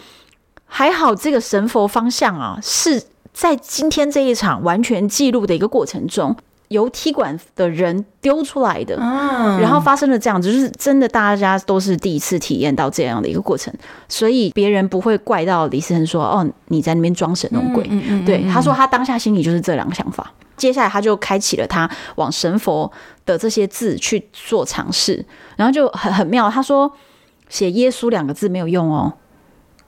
[0.66, 3.00] 还好这个神佛方向啊，是
[3.32, 6.34] 在今天这一场完全记录的一个过程中。
[6.68, 8.94] 由踢馆的人丢出来的，
[9.58, 13.72] 然后发生了这样子，就是真的，大家都是第一次体验到这样的一个过程，
[14.06, 17.88] 所以别人不会怪到李思恒说：“哦，你在那边装神弄鬼。”
[18.26, 20.30] 对，他说他当下心里就是这两个想法。
[20.58, 22.90] 接下来他就开启了他往神佛
[23.24, 25.24] 的这些字去做尝试，
[25.56, 26.50] 然后就很很妙。
[26.50, 26.92] 他说
[27.48, 29.12] 写耶稣两个字没有用哦，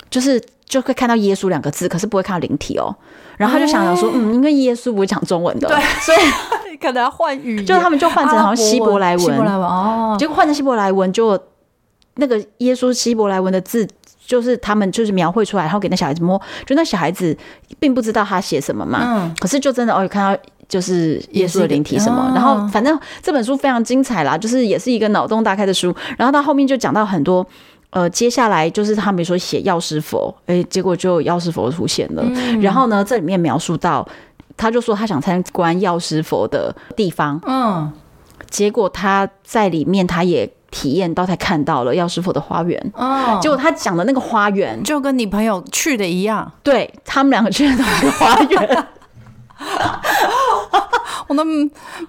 [0.08, 2.96] 就是就会看到耶稣两个字，可是不会看到灵体哦。
[3.36, 6.18] 然后他就想想说：“嗯，因为耶稣不会讲中文的，对， 所以。”
[6.80, 11.38] 可能要换语言，就他们就换成好像希伯来文，哦，结果换成希伯来文，就
[12.14, 13.86] 那个耶稣希伯来文的字，
[14.26, 17.36] 就是他们就是描绘出来，然后给那小孩子摸，就那小孩子
[17.78, 27.46] 并不知道他写什么嘛，嗯，可是就真的哦，看到就是耶稣的灵体什么，然后反正这本书非常精彩啦，就是也是一个脑洞大开的书，然后到后面就讲到很多，
[27.90, 32.24] 呃，接下来就是他们说写药师佛，哎，结果就药师佛出现了，
[32.62, 34.08] 然后呢，这里面描述到。
[34.56, 37.90] 他就说他想参观药师佛的地方，嗯，
[38.50, 48.86] 结果他在里面他也体验到，他看到了药师佛的花园，哦，结果他讲的那个花园就跟你朋友去的一样，对，他们两个去的同一个花园。
[51.28, 51.44] 我的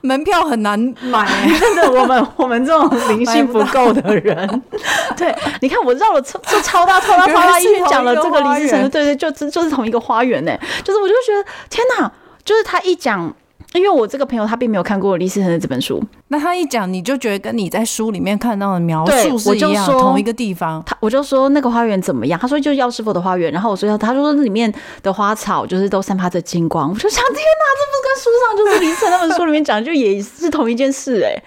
[0.01, 1.27] 门票很难买，
[1.59, 1.91] 真的。
[1.91, 4.63] 我们我们这种灵性不够的人，
[5.15, 10.51] 对，你看我绕了超就超大超大超大，一圈讲了这个李志成，对对，就就是同一个花园呢。
[10.83, 12.11] 就是我就觉得天哪，
[12.43, 13.33] 就是他一讲。
[13.73, 20.83] 因为我这个朋友他并没有看过李思成的这本书，那他一讲你就觉得跟你在书里面看到的描述是一样，同一个地方。
[20.85, 22.37] 他我就说那个花园怎么样？
[22.39, 23.51] 他说就是药师佛的花园。
[23.51, 26.89] 然后我说他，他说里面的花草就是都散发着金光。
[26.89, 31.43] 我就想天哪，这不跟书上就是李思成那本书里面讲就也是同一件事哎、欸。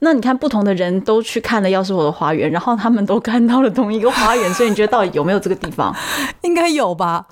[0.00, 5.94] 那你看不同的人都去看了药师佛的花园，然后他们都看到了同一个花园，所以你觉得到底有没有这个地方？
[6.42, 7.24] 应该有吧。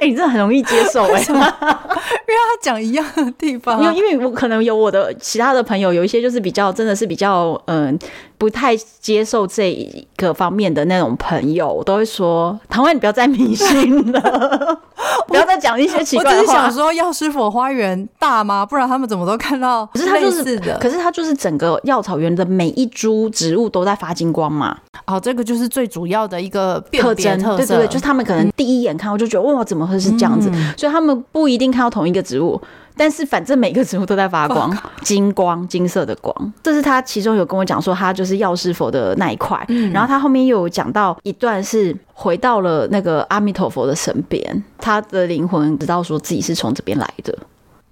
[0.00, 7.98] 哎、欸，你真的很容易接受哎、欸， 因为他讲一样的地方，因为因为我可能有我的其他的朋友，有一些就是比较真的是比较嗯。
[8.40, 14.80] 不太接受这一个方面的那种朋友，我都会说：“唐薇，你不要再迷信了，
[15.28, 18.64] 不要再讲一些奇怪的话。”我只是想说，药师佛花园大吗？
[18.64, 19.84] 不然他们怎么都看到？
[19.92, 24.74] 可是他就是的，可是他就是整个药草园的每一株植物都在发金光嘛。
[25.06, 27.38] 哦，这个就是最主要的一个特征。
[27.58, 30.48] 对对对，就是他们可能第一眼看，我就觉得哇，怎么会是这样子？
[30.52, 32.60] 嗯、所以他们不一定看到同一个植物。
[32.96, 36.52] 但是反正每个植物都在发光，金光，金色的光。
[36.62, 39.64] 这是他其中有跟我讲说，他就是药师佛的那一块。
[39.68, 47.34] 嗯，然后他后面又有讲到一段是回到了那个阿弥陀佛的身边，他的灵魂知道说自己是从这边来的，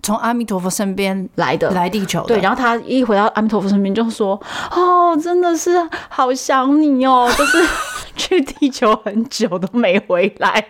[0.03, 2.23] 从阿弥陀佛身边来的，来地球。
[2.27, 4.39] 对，然后他一回到阿弥陀佛身边就说
[4.77, 5.71] ：“哦，真的是
[6.11, 7.59] 好想你哦，就是。”
[8.19, 10.63] 去地球很久都没回来，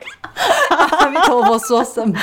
[0.71, 2.15] 阿弥陀佛说什么？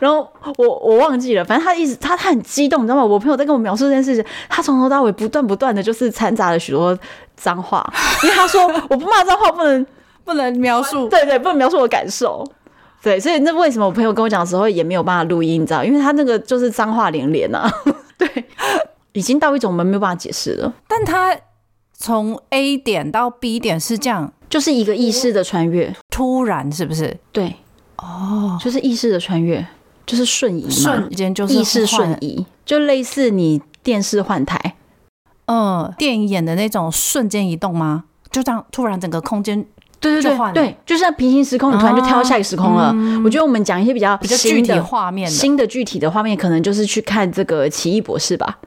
[0.00, 3.04] 然后我我忘记了，反正他一直他他很激动，你知道吗？
[3.04, 6.98] 我朋友在跟我描述这件事情，他从头到尾不断不断的就是掺杂了许多
[7.36, 7.88] 脏话，
[8.24, 9.86] 因为他说我不骂脏话不能
[10.24, 12.44] 不能描述，对对，不能描述我感受，
[13.02, 15.84] 对，所以那为什么我朋友跟我讲的时候也没有办法录音，你知道？
[15.84, 17.70] 因为他那个就是脏话连连啊，
[18.16, 18.28] 对，
[19.12, 20.72] 已经到一种我们没有办法解释了。
[20.88, 21.36] 但他
[21.92, 24.32] 从 A 点到 B 点是这样。
[24.48, 27.16] 就是一个意识的穿越，突然是不是？
[27.32, 27.56] 对，
[27.96, 29.66] 哦，就是意识的穿越，
[30.06, 34.76] 就是瞬移嘛，瞬间就是意识瞬移，就类似你电视换台，
[35.46, 38.04] 嗯，电影演的那种瞬间移动吗？
[38.30, 39.64] 就这样突然整个空间，
[40.00, 42.94] 对对对，对，就像平行时空，你突然就跳到下一个时空了。
[43.24, 48.58] 我觉得我们讲一些比较比较具体画面，新的具体的画面，可能就是去看这个奇异博士吧。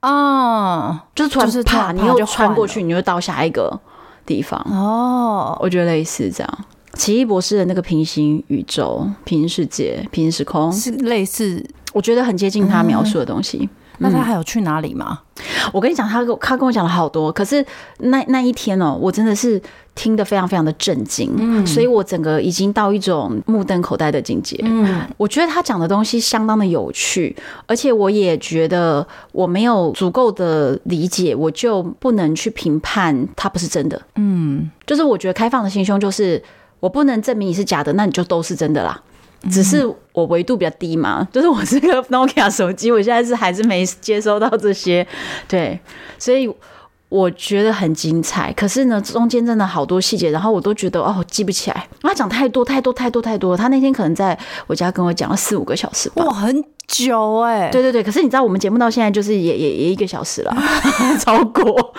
[0.00, 3.80] 啊，就是突然是啪，你又穿过去，你就到下一个。
[4.26, 4.60] 地方。
[4.70, 6.58] 哦，我觉得类似这样，
[6.94, 10.72] 奇异博士的那个平行宇宙、平行世界、平行时空。
[10.72, 13.58] 是类似，我觉得很接近他描述的东西。
[13.62, 13.68] 嗯
[14.02, 15.20] 那他还有去哪里吗？
[15.72, 17.64] 我跟你讲，他跟他跟我讲了好多，可是
[17.98, 19.60] 那那一天哦，我真的是
[19.94, 24.58] 听得非常非常的震惊，嗯，所以我整个已经到一种目瞪口呆的境界。
[24.62, 27.34] 嗯，我觉得他讲的东西相当的有趣，
[27.66, 34.00] 而且我也觉得我没有足够的理解，我就不能去评判他不是真的。
[34.16, 36.42] 嗯，就是我觉得开放的心胸就是
[36.80, 39.00] 我不能证明你是假的，那你就都是真的啦。
[39.48, 45.06] 只是我维度比较低嘛， 就是我这个 Nokia 手机，我现在是还是没接收到这些，
[45.48, 45.78] 对，
[46.18, 46.52] 所以
[47.08, 48.52] 我觉得很精彩。
[48.52, 51.88] 可是呢，中间真的好多细节，然后我都觉得哦，记不起来。
[52.02, 57.70] 他讲太多太多太多太多，他那天可能在我家跟我讲了四五个小时吧，哇，很久哎、欸。
[57.70, 60.54] 对对对，可是你知道我们节目到现在就是也也也一个小时了，
[61.18, 61.94] 超过。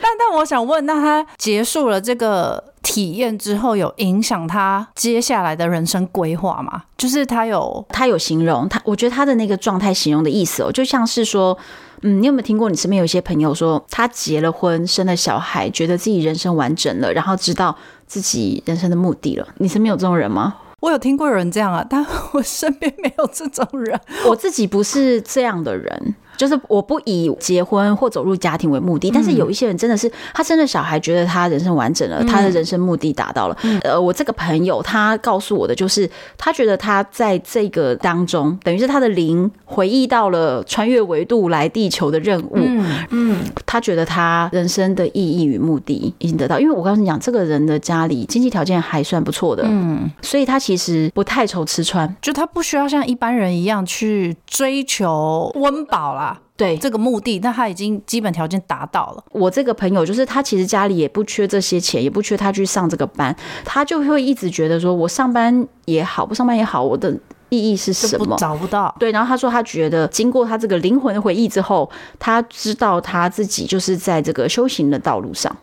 [0.00, 6.84] 但但我想问，那他结束了这个体验之后，有影响他接下来的人生规划吗？
[6.96, 11.56] 就是他有他有形容他，我觉得他的那个状态形容的意思哦，就像是说，
[12.02, 17.76] 嗯，你有没有听过你身边有一些朋友说，他结了婚，生了小孩，觉得自己人生完整了，然后知道
[18.06, 19.46] 自己人生的目的了？
[19.58, 20.56] 你身边有这种人吗？
[20.80, 26.14] 我有听过有人这样啊，但我身边没有这种人，我自己不是这样的人。
[26.36, 33.56] 就是我不以结婚或走入家庭为目的，但是有一些人真的是他生了小孩，觉得他人生完整了，他的人生目的达到了。
[33.82, 42.52] 呃，我这个朋友他告诉我的就是，他觉得他在这个当中，等于是他的灵回忆到了穿越维度来地球的任务。
[42.54, 56.25] 嗯嗯，他觉得他人生的意义与目的已经得到，因为我告诉你讲，这个人的家里经济条件还算不错的，嗯，所以他其实不太愁吃穿，就他不需要像一般人一样去追求温饱啦。
[56.56, 59.24] 对这个目的，那他已经基本条件达到了。
[59.30, 67.10] 我这个朋友就是他，其实家里也不缺这些钱，也不缺他去上这个班，他就会一直觉得说，我上班也好，不上班也好，我的
[67.50, 68.36] 意义是什么？
[68.38, 68.94] 找不到。
[68.98, 75.54] 对，然后他说他觉得经过他这个灵魂的回忆之后，他知道他自己就是在这个修行的道路上。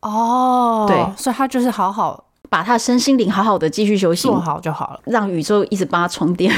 [0.00, 6.54] 哦，对，所以他就是好好把他身心灵好好的继续修行，做好就好了，让宇宙一直帮他充电，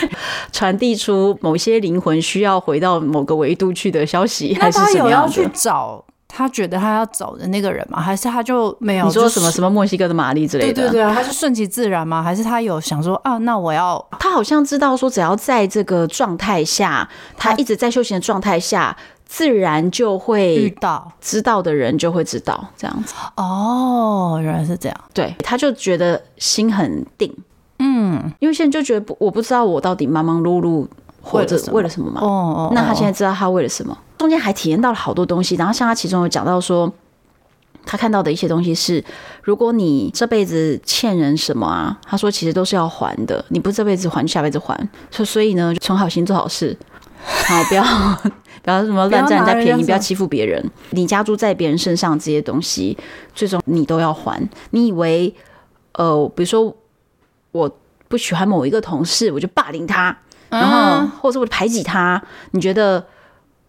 [0.52, 5.36] 传递出某些灵魂需要回到某个维度去的消息，还是什么样的？
[5.36, 6.04] 有要去找？
[6.28, 7.98] 他觉得他要走的那个人吗？
[7.98, 9.06] 还是他就没有？
[9.06, 10.74] 你说什么什么墨西哥的玛丽之类的？
[10.74, 12.22] 对对对啊，他是顺其自然吗？
[12.22, 13.38] 还是他有想说啊？
[13.38, 18.94] 那我要他好像知道说，只要在这个状态下，他一直在修行的状态下，
[19.24, 23.14] 自然就会遇到知道的人就会知道这样子。
[23.36, 25.00] 哦，原来是这样。
[25.14, 27.34] 对，他就觉得心很定。
[27.78, 30.86] 嗯，因为现在就觉得不，我不知道我到底忙忙碌碌
[31.20, 32.20] 或者为了什么嘛。
[32.20, 33.96] 哦哦，那他现在知道他为了什么。
[34.18, 36.90] 中间还体验到了好多东西，然后像他其中有讲到说，
[37.84, 39.04] 他看到的一些东西是，
[39.42, 46.76] 如果你这辈子欠人什么啊，他说其实都是要还的，你不这辈子还，下辈子还，所所以呢，存好心做好事，
[47.46, 47.84] 好不要
[48.62, 52.96] 不要什么乱占人家便宜，不要欺负别人，你加诸在别人身上这些东西，
[53.34, 54.42] 最终你都要还。
[54.70, 55.32] 你以为
[55.92, 56.74] 呃，比如说
[57.56, 57.78] 我
[58.08, 60.16] 不喜欢某一个同事，我就霸凌他，
[60.48, 63.04] 然后或者我排挤他，你觉得？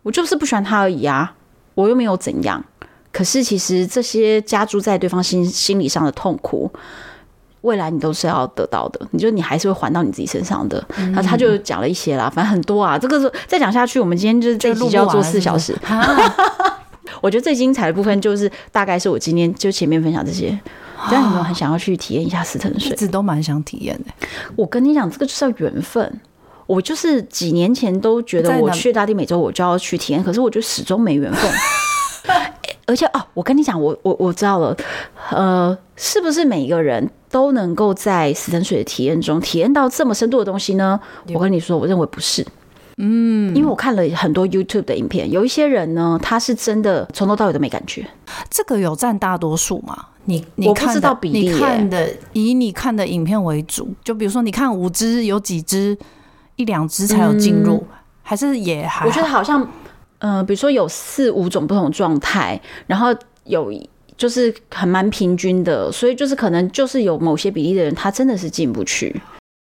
[0.03, 1.33] 我就是不喜欢他而已啊，
[1.75, 2.63] 我又没有怎样。
[3.11, 6.71] 可是其实这些加诸在对方心心理上的痛苦，
[7.59, 9.05] 未来你都是要得到的。
[9.11, 10.81] 你就你还是会还到你自己身上的。
[10.95, 12.97] 然后他就讲了一些啦，反正很多啊。
[12.97, 15.75] 这个是再讲下去，我们今天就是这集就要做四小时。
[17.19, 20.57] 我觉得最精彩的部分就是大概是我今天就前面分享这些。
[21.09, 22.91] 这样你有很想要去体验一下死藤水？
[22.91, 24.27] 一直都蛮想体验的。
[24.55, 26.21] 我跟你讲，这个就是要缘分。
[26.65, 31.51] 我就是几年前都觉得我去大地美洲我就要去体验，可是我就始终没缘分。
[32.85, 34.75] 而且哦，我跟你讲，我我我知道了，
[35.29, 40.99] 呃，是不是每一个人都能够在死藤水的体验中体验到这么深度的东西呢？
[41.33, 42.45] 我跟你说，我认为不是。
[42.97, 48.05] 嗯，因为我看了很多 YouTube 的影片，有一些人呢，他是真的从头到尾都没感觉。
[48.49, 49.95] 这个有占大多数吗？
[50.25, 55.97] 你你看的比例，你看的以你看的影片为主，就比如说你看五支有几支？
[56.57, 59.05] 一两只才有进入，嗯，还是也还？
[59.05, 59.69] 我觉得好像，
[60.17, 63.71] 呃，比如说有四五种不同状态，然后有
[64.17, 69.15] 就是很蛮平均的，所以就是可能就是有某些比例的人，他真的是进不去。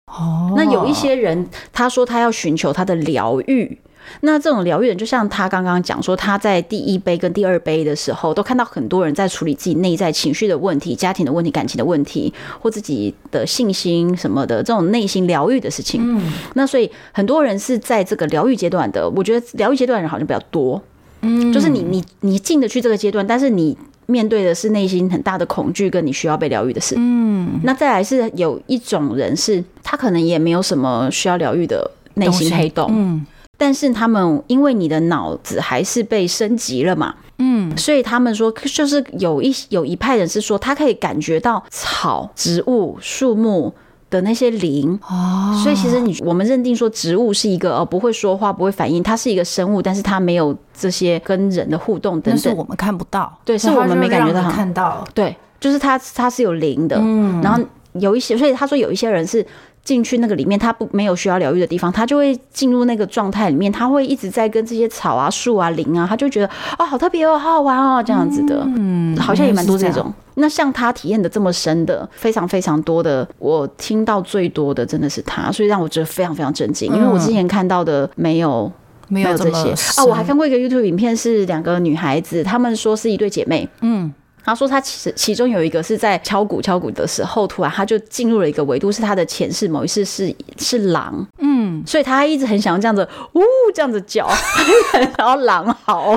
[0.07, 3.79] 哦，那有一些人，他说他要寻求他的疗愈。
[4.21, 12.31] 那这种疗愈人，就像他刚刚讲说，他在第一杯跟第二杯的时候，都看到很多人在处理自己内在情绪的问题、家庭的问题、感情的问题，
[12.61, 16.03] 或自己的信心什么的这种内心疗愈的事情。
[16.05, 19.09] 嗯，那所以很多人是在这个疗愈阶段的。
[19.09, 20.81] 我觉得疗愈阶段的人好像比较多。
[21.23, 23.75] 嗯，就是你你你进得去这个阶段，但是你
[24.07, 26.95] 面对的是内心很大的恐惧，跟你需要被疗愈的事。
[26.99, 32.89] 嗯，那再来是有一种人是，他可能也没有什么需要疗愈的内心黑洞。
[32.91, 33.27] 嗯。
[33.57, 43.73] 但是他们因为你的脑子还是被升级了嘛，嗯，所以他们说就是有一有一派人是说他可以感觉到草、植物、树木
[44.11, 44.99] 的那些灵。
[45.09, 54.49] 哦，所以其实你我们认定说植物是一个哦不会说话、不会反应，它是一个生物，但是它没有这些跟人的互动等等，但是我们看不到，对，是我们没感觉到。
[54.51, 57.63] 看到，对，就是它它是有灵的，嗯，然后
[57.95, 59.45] 有一些，所以他说有一些人是。
[59.85, 70.13] 进去那个里面，他不没有需要疗愈的地方，他就会进入那个状态里面，他会一直在跟这些草啊、树啊、林啊，他就觉得啊、哦，好特别哦，好好玩哦，这样子的，嗯，好像也蛮多这种。
[70.37, 78.73] 那像他体验的这么深的，非常非常多的，我听到最多的真的是他，所以让我觉得非常非常震惊，因为我之前看到的没有
[79.09, 79.71] 没有这些
[80.01, 84.13] 啊，我还看过一个 YouTube 影片，是两个女孩子，她们说是一对姐妹，嗯。
[84.45, 93.43] 他说，他其实其中有一个是在敲鼓敲鼓的时候，突然他就进入了一个维度，是他的前世某一世是是狼，嗯，所以他一直很想要这样子，呜，
[93.75, 94.29] 这样子叫，
[95.17, 96.15] 然后狼嚎。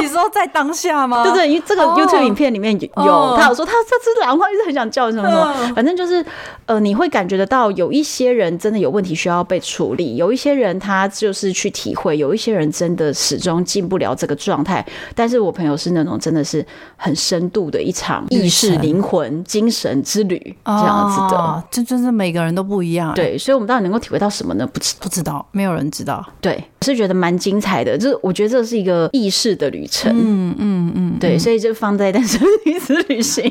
[0.00, 1.24] 你说在当下吗？
[1.24, 6.24] 对对，因为这个 YouTube 影片里面有，哦、他有说他这只狼，他一直很想叫什么什么，反正就是
[6.66, 14.84] 呃，你会感觉得到有一些人真的有问题需要被处理，有一些人他就是去体会，有一些人真的始终进不了这个状态。
[15.14, 16.64] 但是我朋友是那种真的是。
[17.02, 23.14] 很深度的一场意识、灵魂、精神之旅，这样子的，这真是每个人都不一样。
[23.14, 24.66] 对，所以，我们到底能够体会到什么呢？
[24.66, 26.22] 不知不知道，没有人知道。
[26.42, 27.96] 对，是觉得蛮精彩的。
[27.96, 30.14] 就是我觉得这是一个意识的旅程。
[30.14, 33.42] 嗯嗯嗯，对，所以就放在单身女子旅行。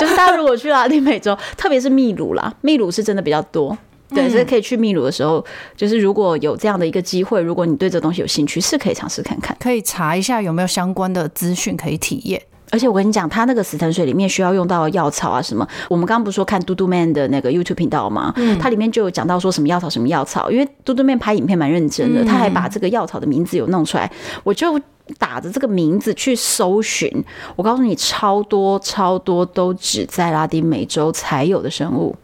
[0.00, 3.76] 就是大家如果去拉丁美洲，特别是秘鲁啦，秘鲁是真的比较多。
[4.14, 5.44] 对，所以可以去秘鲁的时候，
[5.76, 12.40] 就是如果有这样的一个机会，如果你对这东西有兴趣，是可以尝试看看，可以查一下有没有相关的资讯可以体验。
[12.70, 18.32] 而且我跟你讲，它那个死藤水里面需要用到药草啊什么，我们刚刚不是说看嘟嘟 man 的那个 YouTube 频道吗？
[18.36, 24.10] 嗯，它里面就有讲到说什么药草什么药草，因为嘟嘟 man 拍影片蛮认真的，他还把这个药草的名字有弄出来，
[24.42, 24.80] 我就。
[25.18, 27.12] 打着这个名字去搜寻，
[27.56, 32.16] 我告诉你，超多超多都只在拉丁美洲才有的生物，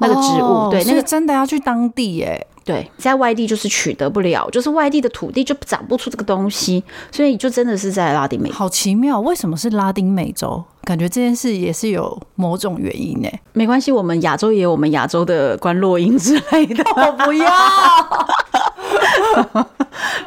[0.00, 8.54] 那个植物，哦、对，那个真的要去当地耶，对，在外地就是取得不了，就是外地的土地就长不出这个东西，所以就真的是在拉丁美洲。
[8.54, 10.62] 好奇妙，为什么是拉丁美洲？
[10.84, 13.28] 感觉这件事也是有某种原因呢。
[13.52, 17.50] 没关系，我们亚洲也有我们亚洲的观落音之类的， 我不要。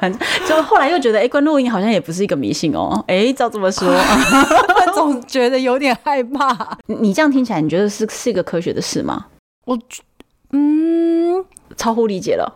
[0.02, 3.04] 反正就后来又觉得，哎、欸，观落阴好像也不是一个迷信哦。
[3.08, 3.88] 哎、欸，照这么说，
[4.94, 6.78] 总觉得有点害怕。
[6.86, 9.28] 你这样听起来，你觉得是是一个科学的事吗？
[9.66, 9.78] 我，
[10.52, 11.44] 嗯，
[11.78, 12.56] 超乎理解了。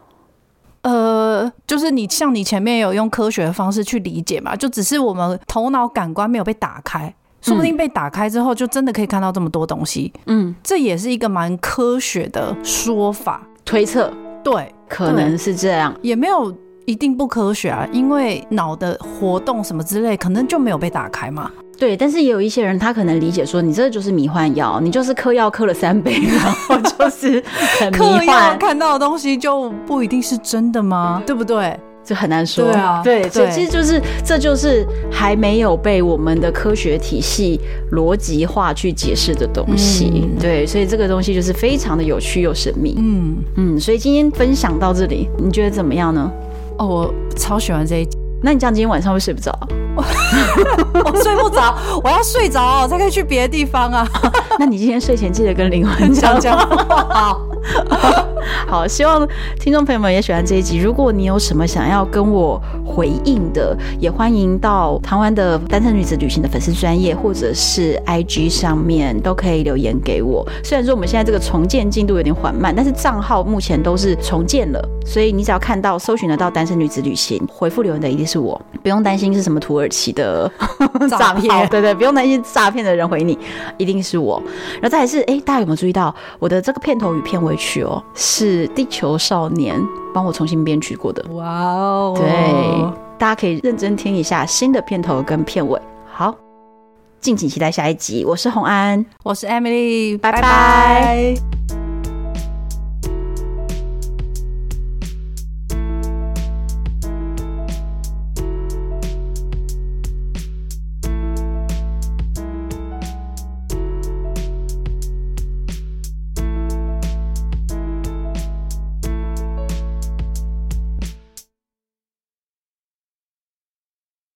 [0.81, 10.11] 呃，就是你像你前面有用科学的方式去理解嘛，就只是我们头脑感官没有被打开，说不定被打开之后，就真的可以看到这么多东西。
[10.26, 14.11] 嗯，这也是一个蛮科学的说法推测。
[14.43, 16.53] 对，可能是这样，也没有。
[16.85, 21.49] 一定不科学啊，因为脑的活动什么之类，可能就没有被打开嘛。
[21.84, 27.43] 对，但是也有一些人，他可能理解说，你这就是迷幻药，你就是嗑药嗑了三杯，然后就是
[27.77, 28.19] 很迷幻。
[28.19, 31.22] 嗑药看到的东西就不一定是真的吗？
[31.26, 31.77] 对不对？
[32.01, 32.64] 这很难说。
[32.64, 37.60] 对啊，对，所以其实就是这就是还没有被我们的科学体系
[37.91, 40.10] 逻辑化去解释的东西。
[40.23, 42.95] 嗯、对，所以这个东西就是非常的有趣又神秘。
[42.97, 46.31] 嗯嗯，所以今天分享到这里，你觉得怎么样呢？
[46.77, 48.23] 哦，我超喜欢这一集。
[48.44, 49.57] 那你这样今天晚上会睡不着？
[49.95, 54.06] 我睡不着，我要睡着才可以去别的地方啊。
[54.60, 57.40] 那你今天睡前记得跟灵魂讲讲话。
[58.68, 59.26] 好，希望
[59.60, 60.78] 听众朋友们也喜欢这一集。
[60.78, 70.45] 如果你有什么想要跟我回应的，也欢迎到台湾的单身女子旅行的粉丝专业或者是 IG 上面都可以留言给我。
[70.64, 80.51] 虽然说我们现在这个重建进度有点缓慢，但是账号目前都是重建了，所以你只要看到搜寻得到单身女子旅行，回复留言的一定是我，不用担心是什么土耳其的
[81.10, 81.68] 诈骗。
[81.69, 83.38] 对对，不用担心诈骗的人回你，
[83.77, 84.41] 一定是我。
[84.73, 88.03] 然后再来是，哎，大家有没有注意到我的这个片头与片尾曲哦？
[88.14, 89.80] 是地球少年
[90.14, 92.14] 帮我重新编曲过的，哇哦！
[92.15, 92.27] 对，
[93.18, 95.80] 大家可以认真听一下新的片头跟片尾。
[96.11, 96.35] 好，
[97.19, 98.23] 敬请期待下一集。
[98.26, 101.82] 我是洪安，我是 Emily，拜拜。